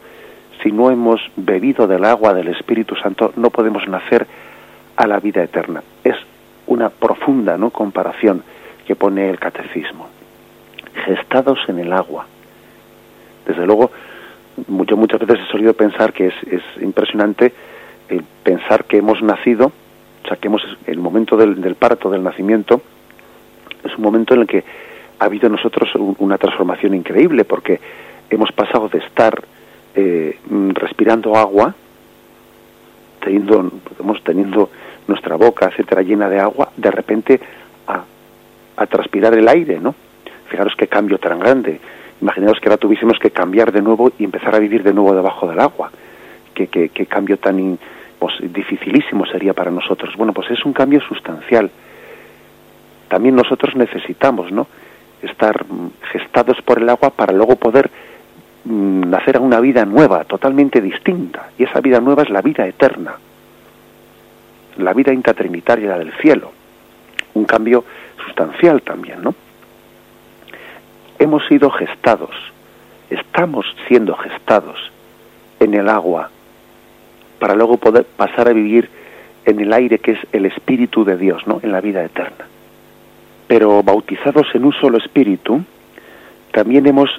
[0.61, 4.27] si no hemos bebido del agua del Espíritu Santo, no podemos nacer
[4.95, 5.83] a la vida eterna.
[6.03, 6.15] Es
[6.67, 7.69] una profunda ¿no?
[7.69, 8.43] comparación
[8.85, 10.07] que pone el catecismo.
[11.05, 12.25] Gestados en el agua.
[13.45, 13.91] Desde luego,
[14.67, 17.53] yo muchas veces he solido pensar que es, es impresionante
[18.09, 19.71] el pensar que hemos nacido,
[20.23, 22.81] o sea, que hemos, el momento del, del parto, del nacimiento,
[23.83, 24.63] es un momento en el que
[25.19, 27.79] ha habido nosotros una transformación increíble porque
[28.29, 29.43] hemos pasado de estar
[29.95, 30.37] eh,
[30.73, 31.73] respirando agua,
[33.19, 33.71] teniendo,
[34.23, 34.69] teniendo
[35.07, 37.39] nuestra boca, etcétera, llena de agua, de repente
[37.87, 38.03] a,
[38.77, 39.95] a transpirar el aire, ¿no?
[40.49, 41.79] Fijaros qué cambio tan grande.
[42.21, 45.47] Imaginaos que ahora tuviésemos que cambiar de nuevo y empezar a vivir de nuevo debajo
[45.47, 45.91] del agua.
[46.53, 47.79] Qué, qué, cambio tan
[48.19, 50.15] pues, dificilísimo sería para nosotros.
[50.15, 51.71] Bueno, pues es un cambio sustancial.
[53.09, 54.67] También nosotros necesitamos, ¿no?
[55.23, 55.65] estar
[56.11, 57.91] gestados por el agua para luego poder mm,
[58.65, 61.49] nacer a una vida nueva, totalmente distinta.
[61.57, 63.15] Y esa vida nueva es la vida eterna,
[64.77, 66.51] la vida intratrinitaria, la del cielo.
[67.33, 67.83] Un cambio
[68.25, 69.35] sustancial también, ¿no?
[71.19, 72.35] Hemos sido gestados,
[73.09, 74.91] estamos siendo gestados
[75.59, 76.29] en el agua
[77.39, 78.89] para luego poder pasar a vivir
[79.45, 81.59] en el aire que es el Espíritu de Dios, ¿no?
[81.63, 82.45] En la vida eterna
[83.53, 85.61] pero bautizados en un solo espíritu,
[86.51, 87.09] también hemos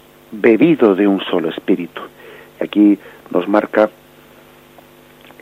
[0.41, 2.03] bebido de un solo espíritu.
[2.61, 2.99] Aquí
[3.31, 3.91] nos marca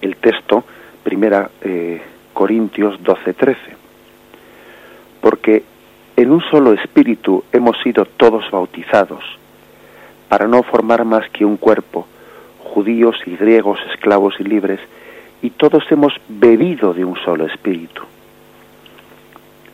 [0.00, 0.64] el texto,
[1.02, 2.00] primera eh,
[2.32, 3.60] Corintios 12, 13.
[5.20, 5.62] Porque
[6.16, 9.24] en un solo espíritu hemos sido todos bautizados,
[10.28, 12.06] para no formar más que un cuerpo,
[12.58, 14.80] judíos y griegos, esclavos y libres,
[15.42, 18.02] y todos hemos bebido de un solo espíritu.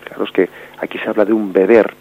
[0.05, 0.49] Claro, es que
[0.81, 1.93] Aquí se habla de un beber,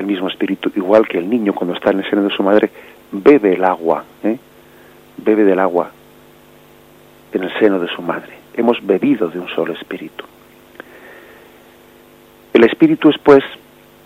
[0.00, 2.70] el mismo espíritu, igual que el niño cuando está en el seno de su madre,
[3.12, 4.38] bebe el agua, ¿eh?
[5.16, 5.90] bebe del agua
[7.32, 8.38] en el seno de su madre.
[8.54, 10.24] Hemos bebido de un solo espíritu.
[12.52, 13.44] El espíritu es, pues,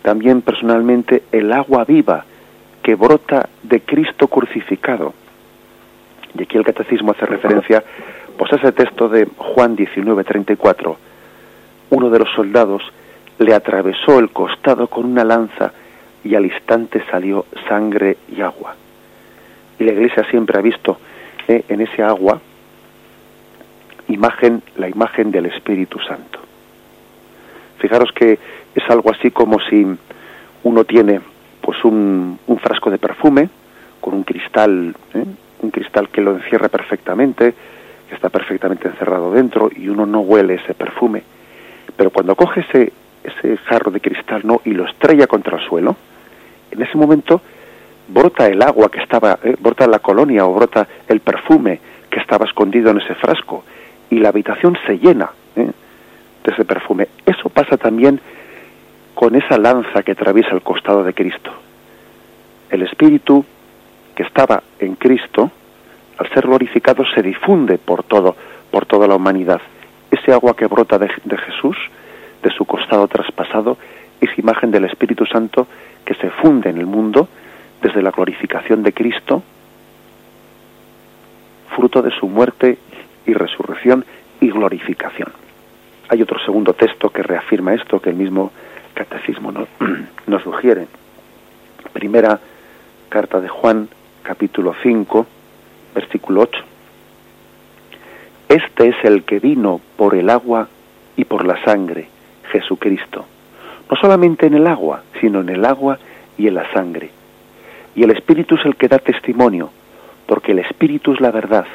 [0.01, 2.25] también personalmente el agua viva
[2.81, 5.13] que brota de Cristo crucificado.
[6.37, 7.83] Y aquí el catecismo hace referencia
[8.37, 10.95] pues, a ese texto de Juan 19:34.
[11.91, 12.83] Uno de los soldados
[13.39, 15.71] le atravesó el costado con una lanza
[16.23, 18.75] y al instante salió sangre y agua.
[19.79, 20.97] Y la Iglesia siempre ha visto
[21.47, 22.39] eh, en ese agua
[24.07, 26.39] imagen, la imagen del Espíritu Santo.
[27.79, 28.39] Fijaros que
[28.75, 29.85] es algo así como si
[30.63, 31.19] uno tiene
[31.61, 33.49] pues un, frasco de perfume
[33.99, 35.25] con un cristal, eh,
[35.61, 37.53] un cristal que lo encierra perfectamente,
[38.07, 41.23] que está perfectamente encerrado dentro y uno no huele ese perfume.
[41.95, 42.93] Pero cuando coge ese,
[43.23, 45.97] ese jarro de cristal no y lo estrella contra el suelo,
[46.73, 47.41] en ese momento
[48.07, 52.45] brota el agua que estaba, eh, brota la colonia o brota el perfume que estaba
[52.45, 53.63] escondido en ese frasco
[54.09, 55.71] y la habitación se llena ¿eh?
[56.43, 57.07] de ese perfume.
[57.25, 58.19] Eso pasa también
[59.13, 61.51] con esa lanza que atraviesa el costado de Cristo.
[62.69, 63.45] El Espíritu
[64.15, 65.51] que estaba en Cristo,
[66.17, 68.35] al ser glorificado, se difunde por todo,
[68.69, 69.61] por toda la humanidad.
[70.11, 71.77] Ese agua que brota de, de Jesús,
[72.43, 73.77] de su costado traspasado,
[74.21, 75.67] es imagen del Espíritu Santo
[76.05, 77.27] que se funde en el mundo
[77.81, 79.43] desde la glorificación de Cristo,
[81.75, 82.77] fruto de su muerte
[83.25, 84.05] y resurrección
[84.39, 85.31] y glorificación.
[86.09, 88.51] Hay otro segundo texto que reafirma esto, que el mismo
[88.93, 89.51] catecismo
[90.27, 90.87] nos, sugiere.
[91.91, 92.39] Primera
[93.09, 93.89] carta de Juan,
[94.21, 95.25] capítulo 5,
[95.95, 96.59] versículo 8.
[98.49, 100.67] Este es el que vino por el agua
[101.15, 102.07] y por la sangre,
[102.51, 103.25] Jesucristo.
[103.93, 105.99] No solamente en el agua, sino en el agua
[106.35, 107.11] y en la sangre.
[107.93, 109.69] Y el Espíritu es el que da testimonio,
[110.25, 111.67] porque el Espíritu es la verdad.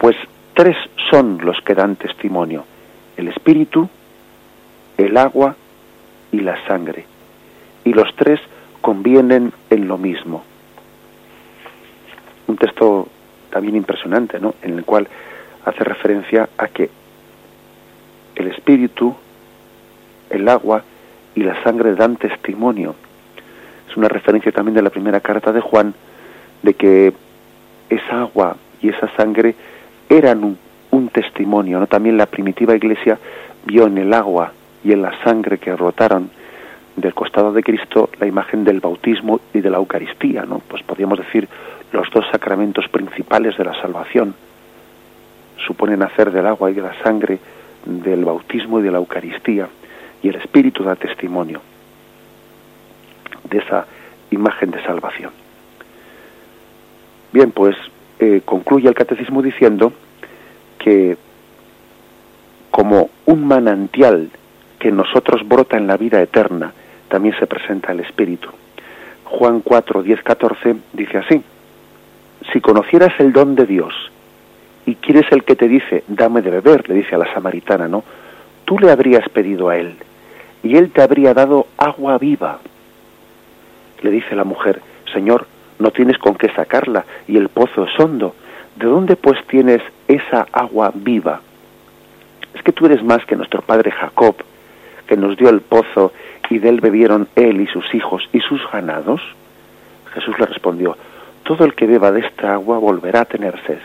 [0.00, 0.16] Pues
[0.54, 0.78] tres
[1.10, 2.64] son los que dan testimonio,
[3.18, 3.90] el Espíritu,
[4.96, 5.56] el agua
[6.32, 7.04] y la sangre.
[7.84, 8.40] Y los tres
[8.80, 10.42] convienen en lo mismo.
[12.46, 13.08] Un texto
[13.50, 14.54] también impresionante, ¿no?
[14.62, 15.06] En el cual
[15.66, 16.88] hace referencia a que
[18.36, 19.14] el espíritu,
[20.30, 20.82] el agua
[21.34, 22.94] y la sangre dan testimonio.
[23.88, 25.94] Es una referencia también de la primera carta de Juan
[26.62, 27.12] de que
[27.88, 29.54] esa agua y esa sangre
[30.08, 30.56] eran
[30.90, 31.86] un, testimonio, ¿no?
[31.86, 33.18] También la primitiva iglesia
[33.64, 34.52] vio en el agua
[34.84, 36.30] y en la sangre que rotaron
[36.96, 40.60] del costado de Cristo la imagen del bautismo y de la Eucaristía, ¿no?
[40.68, 41.48] Pues podríamos decir
[41.92, 44.34] los dos sacramentos principales de la salvación.
[45.66, 47.38] Suponen hacer del agua y de la sangre
[47.84, 49.68] del bautismo y de la Eucaristía,
[50.22, 51.60] y el Espíritu da testimonio
[53.48, 53.86] de esa
[54.30, 55.30] imagen de salvación.
[57.32, 57.76] Bien, pues
[58.18, 59.92] eh, concluye el catecismo diciendo
[60.78, 61.16] que
[62.70, 64.30] como un manantial
[64.78, 66.72] que nosotros brota en la vida eterna,
[67.08, 68.48] también se presenta el Espíritu.
[69.24, 71.42] Juan 4, 10, 14 dice así,
[72.52, 73.94] si conocieras el don de Dios
[74.86, 78.04] y quieres el que te dice, dame de beber, le dice a la samaritana, ¿no?
[78.64, 79.96] Tú le habrías pedido a él
[80.62, 82.58] y él te habría dado agua viva.
[84.02, 84.80] Le dice la mujer,
[85.12, 85.46] Señor,
[85.78, 88.34] no tienes con qué sacarla y el pozo es hondo.
[88.76, 91.40] ¿De dónde pues tienes esa agua viva?
[92.54, 94.36] Es que tú eres más que nuestro padre Jacob,
[95.06, 96.12] que nos dio el pozo
[96.50, 99.20] y de él bebieron él y sus hijos y sus ganados?
[100.14, 100.96] Jesús le respondió,
[101.42, 103.78] todo el que beba de esta agua volverá a tener sed,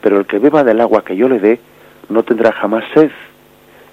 [0.00, 1.60] pero el que beba del agua que yo le dé
[2.08, 3.10] no tendrá jamás sed,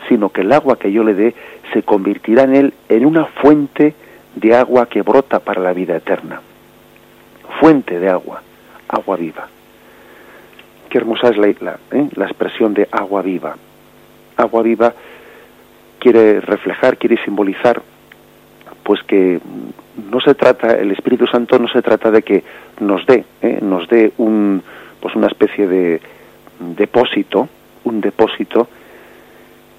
[0.09, 1.35] sino que el agua que yo le dé
[1.71, 3.93] se convertirá en él en una fuente
[4.35, 6.41] de agua que brota para la vida eterna.
[7.59, 8.41] Fuente de agua,
[8.87, 9.47] agua viva.
[10.89, 12.09] Qué hermosa es la, la, ¿eh?
[12.15, 13.55] la expresión de agua viva.
[14.35, 14.93] Agua viva
[15.99, 17.81] quiere reflejar, quiere simbolizar,
[18.83, 19.39] pues que
[20.11, 22.43] no se trata, el Espíritu Santo no se trata de que
[22.79, 23.59] nos dé, ¿eh?
[23.61, 24.63] nos dé un,
[24.99, 26.01] pues una especie de
[26.59, 27.47] depósito,
[27.83, 28.67] un depósito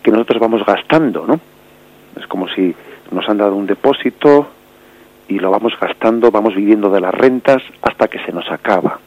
[0.02, 1.40] que nosotros vamos gastando, ¿no?
[2.16, 2.74] Es como si
[3.10, 4.48] nos han dado un depósito
[5.28, 8.98] y lo vamos gastando, vamos viviendo de las rentas hasta que se nos acaba.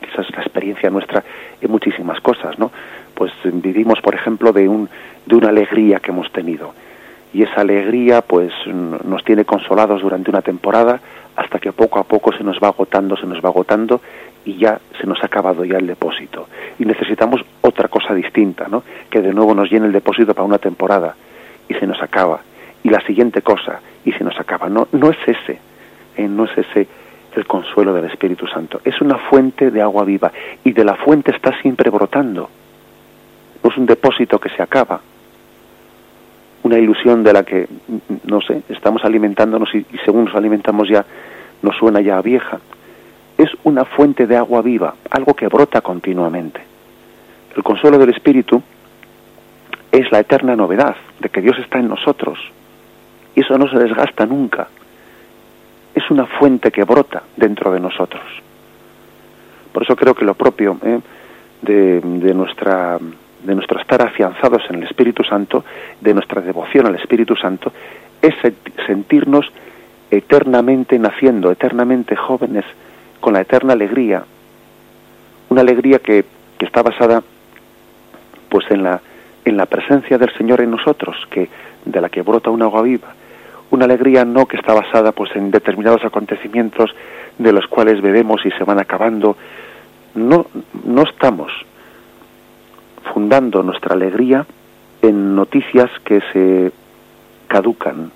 [0.00, 1.24] Esa es la experiencia nuestra
[1.60, 2.70] en muchísimas cosas, ¿no?
[3.14, 4.88] Pues vivimos, por ejemplo, de un
[5.26, 6.74] de una alegría que hemos tenido.
[7.32, 11.00] Y esa alegría pues nos tiene consolados durante una temporada
[11.36, 14.00] hasta que poco a poco se nos va agotando, se nos va agotando
[14.44, 16.48] y ya se nos ha acabado ya el depósito.
[16.78, 18.82] Y necesitamos otra cosa distinta, ¿no?
[19.10, 21.14] Que de nuevo nos llene el depósito para una temporada
[21.68, 22.40] y se nos acaba.
[22.82, 24.68] Y la siguiente cosa y se nos acaba.
[24.68, 25.58] No, no es ese,
[26.16, 26.86] eh, no es ese
[27.34, 28.80] el consuelo del Espíritu Santo.
[28.84, 30.30] Es una fuente de agua viva
[30.62, 32.48] y de la fuente está siempre brotando.
[33.62, 35.00] No es un depósito que se acaba,
[36.62, 37.66] una ilusión de la que,
[38.24, 41.04] no sé, estamos alimentándonos y, y, según nos alimentamos ya
[41.62, 42.60] nos suena ya a vieja.
[43.36, 46.60] Es una fuente de agua viva, algo que brota continuamente.
[47.56, 48.62] El consuelo del Espíritu
[49.90, 52.38] es la eterna novedad de que Dios está en nosotros.
[53.34, 54.68] Y eso no se desgasta nunca.
[55.94, 58.22] Es una fuente que brota dentro de nosotros.
[59.72, 61.00] Por eso creo que lo propio ¿eh?
[61.62, 62.98] de, de nuestra
[63.44, 65.64] de nuestro estar afianzados en el Espíritu Santo,
[66.00, 67.72] de nuestra devoción al Espíritu Santo,
[68.22, 68.34] es
[68.86, 69.50] sentirnos
[70.10, 72.64] eternamente naciendo, eternamente jóvenes
[73.24, 74.22] con la eterna alegría,
[75.48, 76.26] una alegría que,
[76.58, 77.22] que está basada
[78.50, 79.00] pues en la
[79.46, 81.48] en la presencia del Señor en nosotros, que
[81.86, 83.14] de la que brota una agua viva,
[83.70, 86.94] una alegría no que está basada pues en determinados acontecimientos
[87.38, 89.38] de los cuales bebemos y se van acabando.
[90.14, 90.44] No,
[90.84, 91.50] no estamos
[93.14, 94.44] fundando nuestra alegría
[95.00, 96.72] en noticias que se
[97.48, 98.10] caducan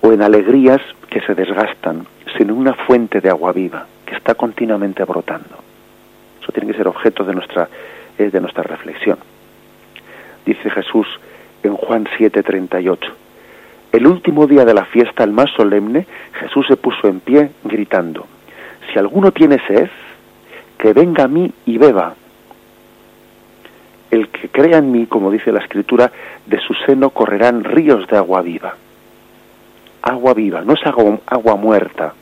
[0.00, 2.06] o en alegrías que se desgastan,
[2.36, 5.56] sino una fuente de agua viva que está continuamente brotando.
[6.42, 7.68] Eso tiene que ser objeto de nuestra,
[8.16, 9.18] de nuestra reflexión.
[10.44, 11.06] Dice Jesús
[11.62, 13.12] en Juan 7:38.
[13.92, 16.06] El último día de la fiesta, el más solemne,
[16.40, 18.26] Jesús se puso en pie gritando,
[18.92, 19.88] Si alguno tiene sed,
[20.78, 22.14] que venga a mí y beba.
[24.10, 26.10] El que crea en mí, como dice la Escritura,
[26.46, 28.74] de su seno correrán ríos de agua viva.
[30.02, 32.14] Agua viva, no es agua, agua muerta,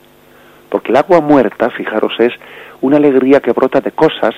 [0.69, 2.33] porque el agua muerta, fijaros, es
[2.81, 4.35] una alegría que brota de cosas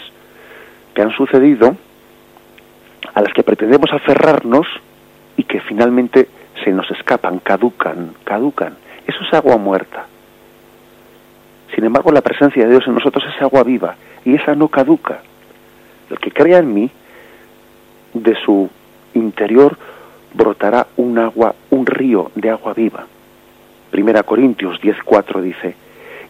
[0.94, 1.76] que han sucedido,
[3.14, 4.66] a las que pretendemos aferrarnos
[5.36, 6.28] y que finalmente
[6.64, 8.76] se nos escapan, caducan, caducan.
[9.06, 10.06] Eso es agua muerta.
[11.74, 15.20] Sin embargo, la presencia de Dios en nosotros es agua viva y esa no caduca.
[16.10, 16.90] El que crea en mí,
[18.14, 18.68] de su
[19.14, 19.76] interior
[20.34, 23.06] brotará un agua, un río de agua viva.
[23.90, 25.74] Primera Corintios 10:4 dice,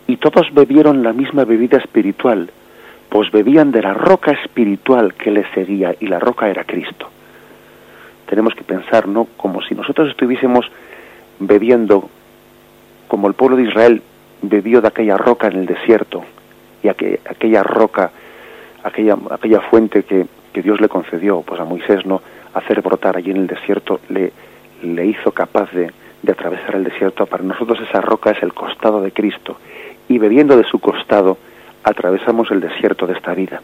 [0.08, 2.50] y todos bebieron la misma bebida espiritual,
[3.08, 7.08] pues bebían de la roca espiritual que les seguía y la roca era Cristo
[8.28, 9.26] tenemos que pensar, ¿no?
[9.36, 10.66] Como si nosotros estuviésemos
[11.40, 12.08] bebiendo,
[13.08, 14.02] como el pueblo de Israel
[14.42, 16.22] bebió de aquella roca en el desierto,
[16.82, 18.10] y aquella roca,
[18.84, 22.20] aquella, aquella fuente que, que Dios le concedió pues a Moisés, ¿no?
[22.54, 24.32] hacer brotar allí en el desierto, le,
[24.82, 25.90] le hizo capaz de,
[26.22, 27.26] de atravesar el desierto.
[27.26, 29.56] Para nosotros esa roca es el costado de Cristo,
[30.08, 31.38] y bebiendo de su costado,
[31.84, 33.60] atravesamos el desierto de esta vida.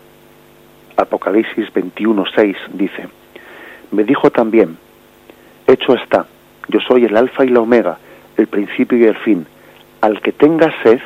[0.97, 3.09] Apocalipsis 21.6 dice,
[3.91, 4.77] me dijo también,
[5.67, 6.27] hecho está,
[6.69, 7.99] yo soy el alfa y la omega,
[8.37, 9.47] el principio y el fin.
[10.01, 11.01] Al que tenga sed,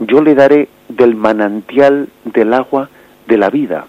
[0.00, 2.88] yo le daré del manantial del agua
[3.26, 3.86] de la vida.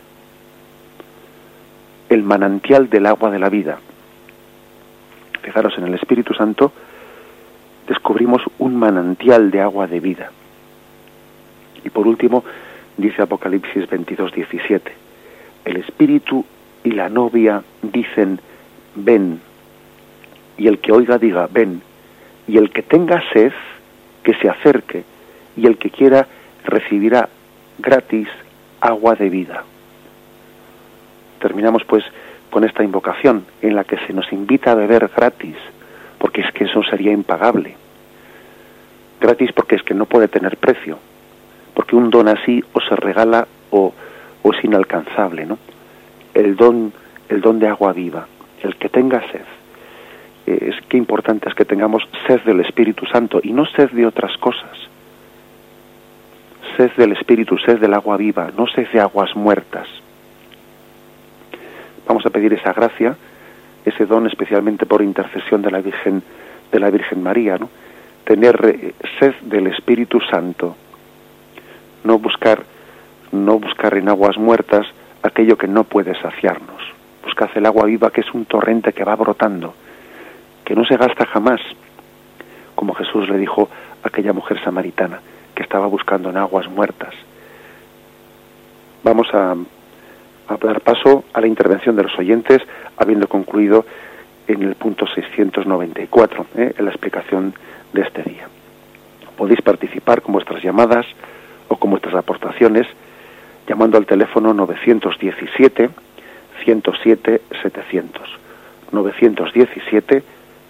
[2.10, 3.80] El manantial del agua de la vida.
[5.42, 6.72] Fijaros, en el Espíritu Santo
[7.88, 10.32] descubrimos un manantial de agua de vida.
[11.84, 12.44] Y por último,
[12.98, 14.92] dice Apocalipsis 22, 17,
[15.66, 16.46] el Espíritu
[16.84, 18.40] y la novia dicen,
[18.96, 19.40] ven,
[20.58, 21.82] y el que oiga diga, ven,
[22.48, 23.54] y el que tenga sed,
[24.24, 25.04] que se acerque,
[25.56, 26.28] y el que quiera
[26.66, 27.30] recibirá
[27.80, 28.28] gratis
[28.82, 29.64] agua de vida.
[31.40, 32.04] Terminamos pues
[32.50, 35.56] con esta invocación en la que se nos invita a beber gratis,
[36.28, 37.78] porque es que eso sería impagable.
[39.22, 41.00] Gratis porque es que no puede tener precio,
[41.74, 43.94] porque un don así o se regala o,
[44.44, 45.58] o es inalcanzable, ¿no?
[46.34, 46.92] el don,
[47.30, 48.28] el don de agua viva,
[48.62, 49.46] el que tenga sed.
[50.48, 54.06] Eh, es que importante es que tengamos sed del Espíritu Santo y no sed de
[54.06, 54.78] otras cosas.
[56.76, 59.88] Sed del Espíritu, sed del agua viva, no sed de aguas muertas.
[62.06, 63.16] Vamos a pedir esa gracia,
[63.88, 66.22] ese don especialmente por intercesión de la Virgen,
[66.72, 67.58] de la Virgen María.
[68.24, 70.76] Tener eh, sed del Espíritu Santo,
[72.04, 72.64] no buscar,
[73.32, 74.86] no buscar en aguas muertas
[75.24, 76.82] aquello que no puede saciarnos.
[77.24, 79.74] Buscad el agua viva que es un torrente que va brotando,
[80.66, 81.62] que no se gasta jamás,
[82.76, 83.70] como Jesús le dijo
[84.04, 85.20] a aquella mujer samaritana
[85.56, 87.14] que estaba buscando en aguas muertas.
[89.04, 89.56] Vamos a,
[90.56, 92.62] dar paso a la intervención de los oyentes,
[92.98, 93.86] habiendo concluido
[94.48, 96.74] en el punto 694, ¿eh?
[96.78, 97.54] en la explicación
[97.94, 98.48] de este día.
[99.36, 101.06] Podéis participar con vuestras llamadas
[101.68, 102.88] o con vuestras aportaciones
[103.68, 105.90] llamando al teléfono 917
[106.64, 108.30] 107 700.
[108.92, 110.24] 917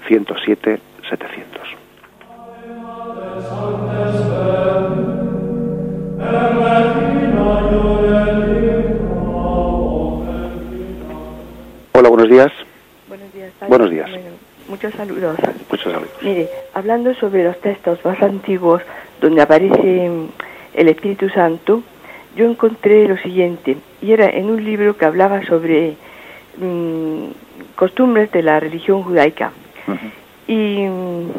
[0.07, 1.61] 107 700.
[6.19, 6.96] Hola,
[12.27, 12.51] buenos días.
[13.07, 13.51] Buenos días.
[13.67, 14.09] Buenos días.
[14.67, 15.37] muchos saludos.
[15.69, 16.11] Muchos saludos.
[16.21, 18.81] Mire, hablando sobre los textos más antiguos
[19.21, 20.11] donde aparece
[20.73, 21.83] el Espíritu Santo,
[22.35, 25.95] yo encontré lo siguiente, y era en un libro que hablaba sobre
[26.57, 27.27] mm,
[27.75, 29.51] costumbres de la religión judaica.
[30.47, 31.29] Y mm,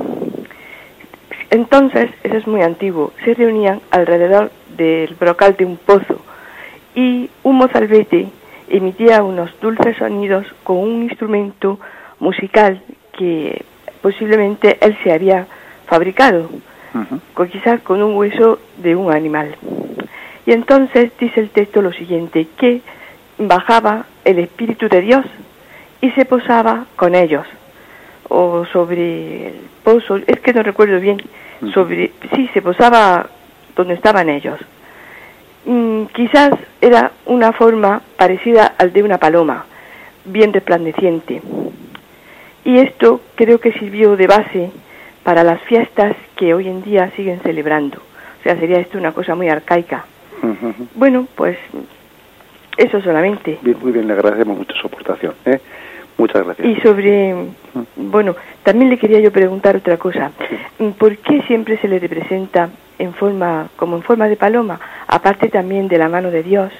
[1.51, 6.21] entonces, eso es muy antiguo, se reunían alrededor del brocal de un pozo
[6.95, 8.29] y un mozalbete
[8.71, 11.79] emitía unos dulces sonidos con un instrumento
[12.21, 12.83] musical
[13.17, 13.65] que
[14.03, 15.47] posiblemente él se había
[15.87, 16.49] fabricado.
[17.35, 19.57] con, quizás con un hueso de un animal.
[20.47, 22.81] Y entonces dice el texto lo siguiente, que
[23.39, 25.25] bajaba el Espíritu de Dios
[26.01, 27.47] y se posaba con ellos,
[28.29, 31.21] o sobre el pozo, es que no recuerdo bien,
[31.75, 33.29] sobre, sí, se posaba
[33.77, 34.59] donde estaban ellos.
[35.69, 39.67] Mm, quizás era una forma parecida al de una paloma,
[40.25, 41.43] bien resplandeciente.
[42.65, 44.71] Y esto creo que sirvió de base
[45.25, 47.99] para las fiestas que hoy en día siguen celebrando.
[47.99, 50.07] O sea, sería esto una cosa muy arcaica.
[50.95, 51.59] Bueno, pues
[52.79, 53.59] eso solamente.
[53.61, 55.35] Bien, muy bien, le agradecemos mucho su aportación.
[55.45, 55.61] ¿eh?
[56.19, 56.69] Muchas gracias.
[56.69, 57.33] Y sobre,
[57.95, 60.33] bueno, también le quería yo preguntar otra cosa.
[60.99, 65.87] ¿Por qué siempre se le representa en forma, como en forma de paloma, aparte también
[65.87, 66.73] de la mano de Dios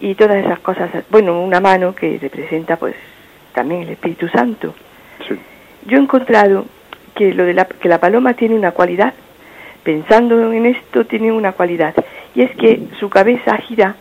[0.00, 0.90] y todas esas cosas?
[1.10, 2.96] Bueno, una mano que representa pues
[3.54, 4.74] también el Espíritu Santo.
[5.86, 6.66] Yo he encontrado
[7.14, 9.14] que lo de la, que la paloma tiene una cualidad,
[9.84, 11.94] pensando en esto tiene una cualidad,
[12.34, 13.94] y es que su cabeza gira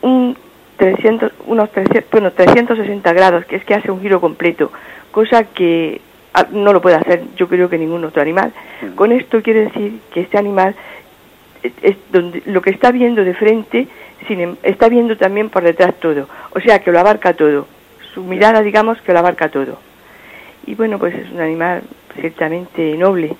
[0.00, 0.34] un
[0.80, 4.72] 300, unos 300, bueno, 360 grados, que es que hace un giro completo,
[5.10, 6.00] cosa que
[6.32, 8.50] ah, no lo puede hacer yo creo que ningún otro animal.
[8.80, 8.94] Mm.
[8.94, 10.74] Con esto quiere decir que este animal
[11.82, 13.88] es donde lo que está viendo de frente
[14.26, 17.66] sin, em, está viendo también por detrás todo, o sea que lo abarca todo,
[18.14, 19.78] su mirada digamos que lo abarca todo.
[20.66, 21.82] Y bueno, pues es un animal
[22.18, 23.36] ciertamente noble.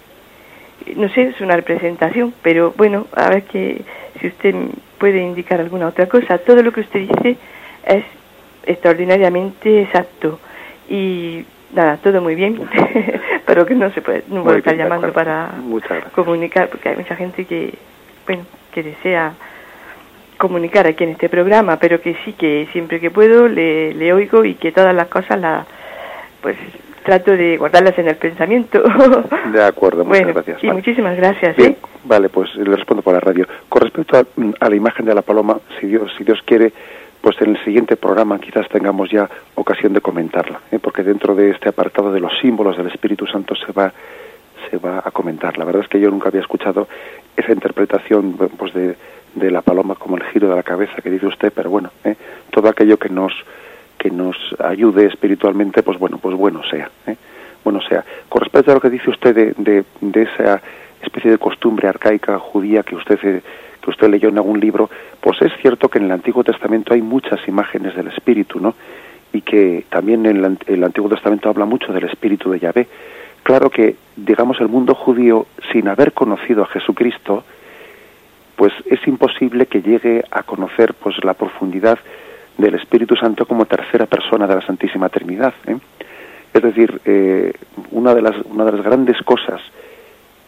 [0.96, 3.82] No sé, es una representación, pero bueno, a ver que
[4.20, 4.54] si usted
[5.00, 6.38] puede indicar alguna otra cosa.
[6.38, 7.36] Todo lo que usted dice
[7.84, 8.04] es
[8.66, 10.38] extraordinariamente exacto
[10.88, 12.60] y nada, todo muy bien,
[13.46, 15.50] pero que no se puede, no puedo estar llamando para
[16.14, 17.74] comunicar, porque hay mucha gente que,
[18.26, 19.32] bueno, que desea
[20.36, 24.44] comunicar aquí en este programa, pero que sí que siempre que puedo le, le oigo
[24.44, 25.66] y que todas las cosas las,
[26.42, 26.56] pues
[27.04, 28.82] trato de guardarlas en el pensamiento.
[29.52, 30.62] De acuerdo, muchas gracias.
[30.62, 31.58] Y muchísimas gracias.
[31.58, 31.76] ¿eh?
[32.04, 33.46] Vale, pues le respondo por la radio.
[33.68, 36.72] Con respecto a, la imagen de la paloma, si Dios, si Dios quiere,
[37.20, 40.78] pues en el siguiente programa quizás tengamos ya ocasión de comentarla, ¿eh?
[40.78, 43.92] porque dentro de este apartado de los símbolos del Espíritu Santo se va
[44.70, 45.58] se va a comentar.
[45.58, 46.86] La verdad es que yo nunca había escuchado
[47.36, 48.94] esa interpretación pues de,
[49.34, 52.16] de la paloma como el giro de la cabeza que dice usted, pero bueno, ¿eh?
[52.50, 53.32] todo aquello que nos
[53.98, 56.90] que nos ayude espiritualmente, pues bueno, pues bueno sea.
[57.06, 57.16] ¿eh?
[57.62, 58.02] Bueno sea.
[58.30, 60.62] Con respecto a lo que dice usted de, de, esa
[61.02, 63.42] especie de costumbre arcaica judía que usted eh,
[63.80, 64.90] que usted leyó en algún libro,
[65.20, 68.74] pues es cierto que en el Antiguo Testamento hay muchas imágenes del Espíritu, ¿no?
[69.32, 72.88] Y que también en el, Antiguo Testamento habla mucho del Espíritu de Yahvé.
[73.42, 77.44] Claro que, digamos, el mundo judío, sin haber conocido a Jesucristo,
[78.56, 81.98] pues es imposible que llegue a conocer pues la profundidad
[82.58, 85.54] del Espíritu Santo como tercera persona de la Santísima Trinidad.
[85.66, 85.78] ¿eh?
[86.52, 87.52] Es decir, eh,
[87.92, 89.62] una, de las, una de las grandes cosas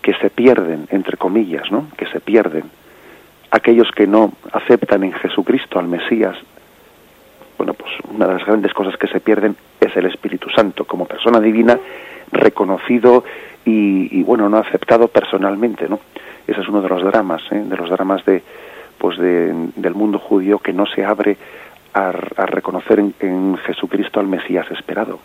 [0.03, 1.86] que se pierden, entre comillas, ¿no?
[1.96, 2.64] que se pierden
[3.53, 6.36] aquellos que no aceptan en Jesucristo al Mesías,
[7.59, 11.07] bueno, pues una de las grandes cosas que se pierden es el Espíritu Santo como
[11.07, 11.78] persona divina,
[12.32, 13.24] reconocido
[13.64, 16.00] y, bueno, no aceptado personalmente, ¿no?
[16.46, 17.62] Ese es uno de los dramas, ¿eh?
[17.62, 18.42] de los dramas de,
[18.98, 21.36] pues de, del mundo judío que no se abre
[21.94, 25.20] a, reconocer en, Jesucristo al Mesías esperado.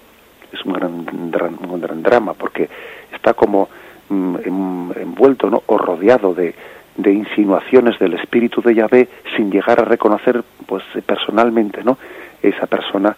[0.52, 2.70] Es un gran, un gran drama porque
[3.14, 3.70] está como
[4.10, 5.64] envuelto ¿no?
[5.66, 6.56] o rodeado de,
[6.96, 11.98] de insinuaciones del espíritu de Yahvé sin llegar a reconocer pues personalmente no
[12.42, 13.16] esa persona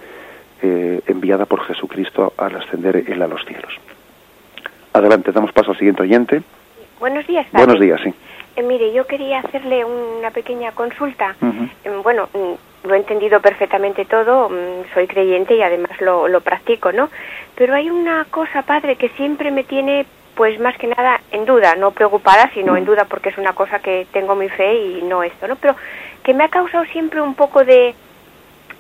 [0.62, 3.74] eh, enviada por Jesucristo al ascender él a los cielos.
[4.94, 6.42] Adelante, damos paso al siguiente oyente.
[7.00, 7.48] Buenos días.
[7.54, 8.14] Buenos días, sí.
[8.56, 11.36] Eh, mire, yo quería hacerle una pequeña consulta.
[11.86, 16.42] Em, bueno, mm, lo he entendido perfectamente todo, mm, soy creyente y además lo, lo
[16.42, 17.10] practico, ¿no?
[17.56, 20.06] Pero hay una cosa, padre, que siempre me tiene,
[20.40, 23.80] pues más que nada, en duda, no preocupada, sino en duda porque es una cosa
[23.80, 25.58] que tengo mi fe y no esto, ¿no?
[25.58, 25.76] Pero
[26.24, 27.94] que me ha causado siempre un poco de,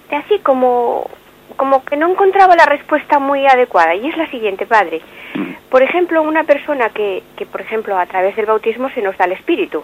[0.09, 1.09] de así como
[1.57, 5.01] como que no encontraba la respuesta muy adecuada y es la siguiente, padre.
[5.35, 5.51] Mm.
[5.69, 9.25] Por ejemplo, una persona que, que, por ejemplo, a través del bautismo se nos da
[9.25, 9.83] el Espíritu.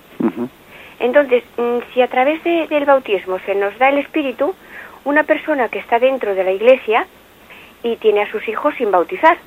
[1.01, 4.55] Entonces, mm, si a través del bautismo se nos da el Espíritu,
[5.03, 7.05] una persona que está dentro de la iglesia
[7.84, 9.38] y tiene a sus hijos sin bautizar,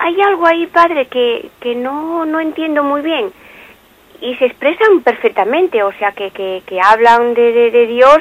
[0.00, 3.32] hay algo ahí, padre, que, que no, no entiendo muy bien.
[4.20, 8.18] Y se expresan perfectamente, o sea, que, que, que hablan de, de, de Dios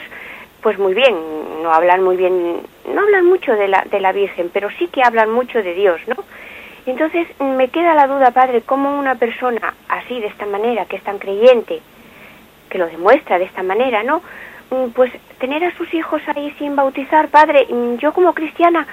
[0.61, 1.15] pues muy bien,
[1.63, 2.57] no hablan muy bien,
[2.93, 6.01] no hablan mucho de la, de la Virgen, pero sí que hablan mucho de Dios,
[6.07, 6.15] ¿no?
[6.85, 11.03] Entonces me queda la duda, Padre, cómo una persona así, de esta manera, que es
[11.03, 11.81] tan creyente,
[12.69, 14.21] que lo demuestra de esta manera, ¿no?
[14.71, 18.85] Mm, pues tener a sus hijos ahí sin bautizar, Padre, mm, yo como cristiana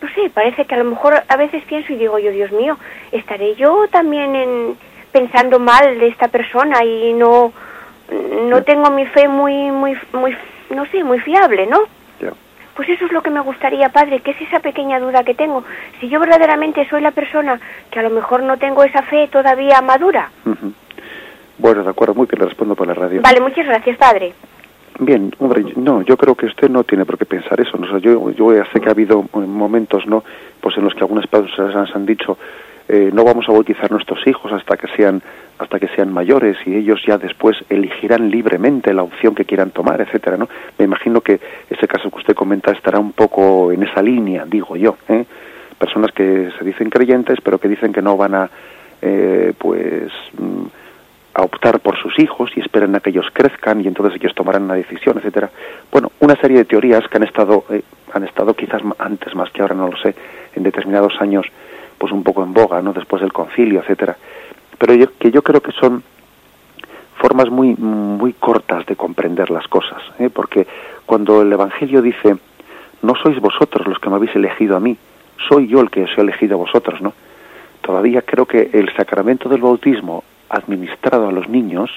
[0.00, 2.78] no sé, parece que a lo mejor a veces pienso y digo yo, Dios mío,
[3.12, 4.76] estaré yo también en,
[5.12, 7.52] pensando mal de esta persona y no
[8.48, 10.36] no tengo mi fe muy muy muy
[10.70, 11.80] no sé, muy fiable, ¿no?
[12.74, 15.64] Pues eso es lo que me gustaría, padre, que es esa pequeña duda que tengo.
[15.98, 17.58] Si yo verdaderamente soy la persona
[17.90, 20.30] que a lo mejor no tengo esa fe todavía madura.
[21.56, 23.22] Bueno, de acuerdo, muy bien, le respondo por la radio.
[23.22, 24.34] Vale, muchas gracias, padre.
[24.98, 27.76] Bien, hombre, no, yo creo que usted no tiene por qué pensar eso.
[27.76, 27.98] ¿no?
[27.98, 30.24] yo, yo ya sé que ha habido momentos, ¿no?
[30.60, 32.38] Pues en los que algunas personas han dicho,
[32.88, 35.20] eh, no vamos a bautizar nuestros hijos hasta que sean
[35.58, 40.00] hasta que sean mayores y ellos ya después elegirán libremente la opción que quieran tomar,
[40.00, 40.48] etcétera, ¿no?
[40.78, 41.40] Me imagino que
[41.70, 45.24] ese caso que usted comenta estará un poco en esa línea, digo yo, ¿eh?
[45.78, 48.50] Personas que se dicen creyentes, pero que dicen que no van a,
[49.02, 50.64] eh, pues, mm,
[51.36, 54.62] a optar por sus hijos y esperan a que ellos crezcan y entonces ellos tomarán
[54.62, 55.50] una decisión, etcétera.
[55.92, 57.82] Bueno, una serie de teorías que han estado, eh,
[58.14, 60.14] han estado quizás antes más que ahora, no lo sé,
[60.54, 61.46] en determinados años,
[61.98, 62.94] pues un poco en boga, ¿no?
[62.94, 64.16] Después del concilio, etcétera.
[64.78, 66.02] Pero yo, que yo creo que son
[67.18, 70.30] formas muy muy cortas de comprender las cosas, ¿eh?
[70.32, 70.66] porque
[71.04, 72.36] cuando el Evangelio dice
[73.02, 74.96] no sois vosotros los que me habéis elegido a mí,
[75.48, 77.12] soy yo el que os he elegido a vosotros, ¿no?
[77.82, 81.90] Todavía creo que el sacramento del bautismo administrado a los niños,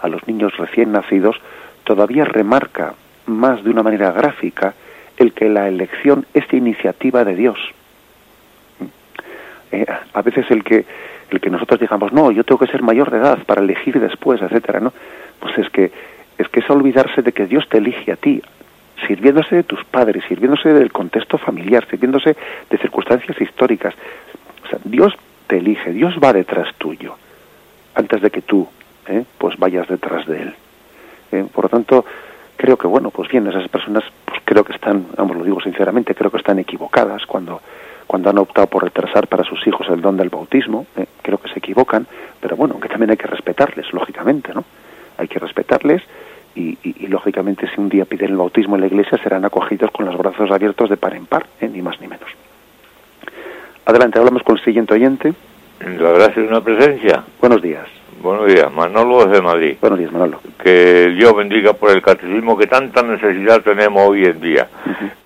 [0.00, 1.36] a los niños recién nacidos,
[1.84, 2.94] todavía remarca
[3.26, 4.74] más de una manera gráfica
[5.16, 7.58] el que la elección es iniciativa de Dios.
[9.72, 10.84] Eh, a veces el que
[11.30, 14.40] el que nosotros digamos no yo tengo que ser mayor de edad para elegir después
[14.40, 14.92] etcétera no
[15.40, 15.90] pues es que
[16.38, 18.40] es que es olvidarse de que Dios te elige a ti
[19.06, 22.36] sirviéndose de tus padres sirviéndose del contexto familiar sirviéndose
[22.70, 23.94] de circunstancias históricas.
[24.64, 25.14] O sea Dios
[25.48, 27.16] te elige Dios va detrás tuyo
[27.94, 28.66] antes de que tú
[29.08, 29.24] ¿eh?
[29.38, 30.54] pues vayas detrás de él.
[31.32, 31.46] ¿eh?
[31.52, 32.04] por lo tanto,
[32.56, 36.14] creo que, bueno, pues bien, esas personas, pues creo que están, vamos, lo digo sinceramente,
[36.14, 37.60] creo que están equivocadas cuando,
[38.06, 41.06] cuando han optado por retrasar para sus hijos el don del bautismo, ¿eh?
[41.22, 42.06] creo que se equivocan,
[42.40, 44.64] pero bueno, que también hay que respetarles, lógicamente, ¿no?
[45.16, 46.02] Hay que respetarles
[46.56, 50.06] y, y, lógicamente si un día piden el bautismo en la iglesia serán acogidos con
[50.06, 52.28] los brazos abiertos de par en par, ni más ni menos.
[53.86, 55.34] Adelante, hablamos con el siguiente oyente.
[55.80, 57.24] La gracia de una presencia.
[57.40, 57.86] Buenos días.
[58.22, 59.76] Buenos días, Manolo desde Madrid.
[59.80, 60.40] Buenos días, Manolo.
[60.62, 64.68] Que Dios bendiga por el catecismo que tanta necesidad tenemos hoy en día.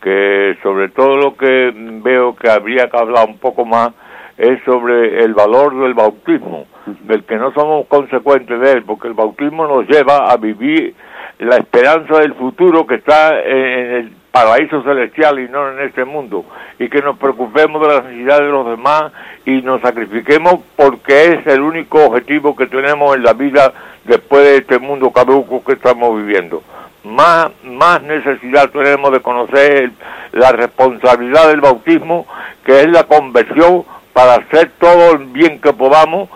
[0.02, 1.72] Que sobre todo lo que
[2.02, 3.90] veo que habría que hablar un poco más
[4.36, 6.66] es sobre el valor del bautismo,
[7.02, 10.94] del que no somos consecuentes de él, porque el bautismo nos lleva a vivir
[11.38, 16.44] la esperanza del futuro que está en el paraíso celestial y no en este mundo,
[16.78, 19.12] y que nos preocupemos de la necesidad de los demás
[19.44, 23.72] y nos sacrifiquemos porque es el único objetivo que tenemos en la vida
[24.04, 26.62] después de este mundo caduco que estamos viviendo.
[27.04, 29.92] Más, más necesidad tenemos de conocer
[30.32, 32.26] la responsabilidad del bautismo,
[32.64, 36.28] que es la conversión para hacer todo el bien que podamos,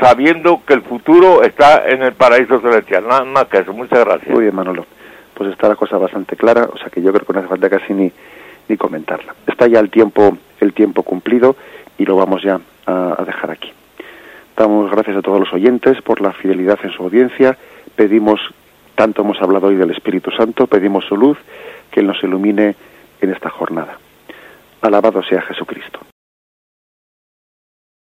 [0.00, 3.06] sabiendo que el futuro está en el paraíso celestial.
[3.06, 3.72] Nada más que eso.
[3.72, 4.30] Muchas gracias.
[4.30, 4.86] Muy bien, Manolo
[5.36, 7.68] pues está la cosa bastante clara, o sea que yo creo que no hace falta
[7.68, 8.10] casi ni,
[8.68, 9.34] ni comentarla.
[9.46, 11.56] Está ya el tiempo, el tiempo cumplido
[11.98, 13.70] y lo vamos ya a, dejar aquí.
[14.56, 17.58] Damos gracias a todos los oyentes por la fidelidad en su audiencia.
[17.94, 18.40] Pedimos,
[18.94, 21.36] tanto hemos hablado hoy del Espíritu Santo, pedimos su luz,
[21.90, 22.74] que Él nos ilumine
[23.20, 23.98] en esta jornada.
[24.80, 26.00] Alabado sea Jesucristo.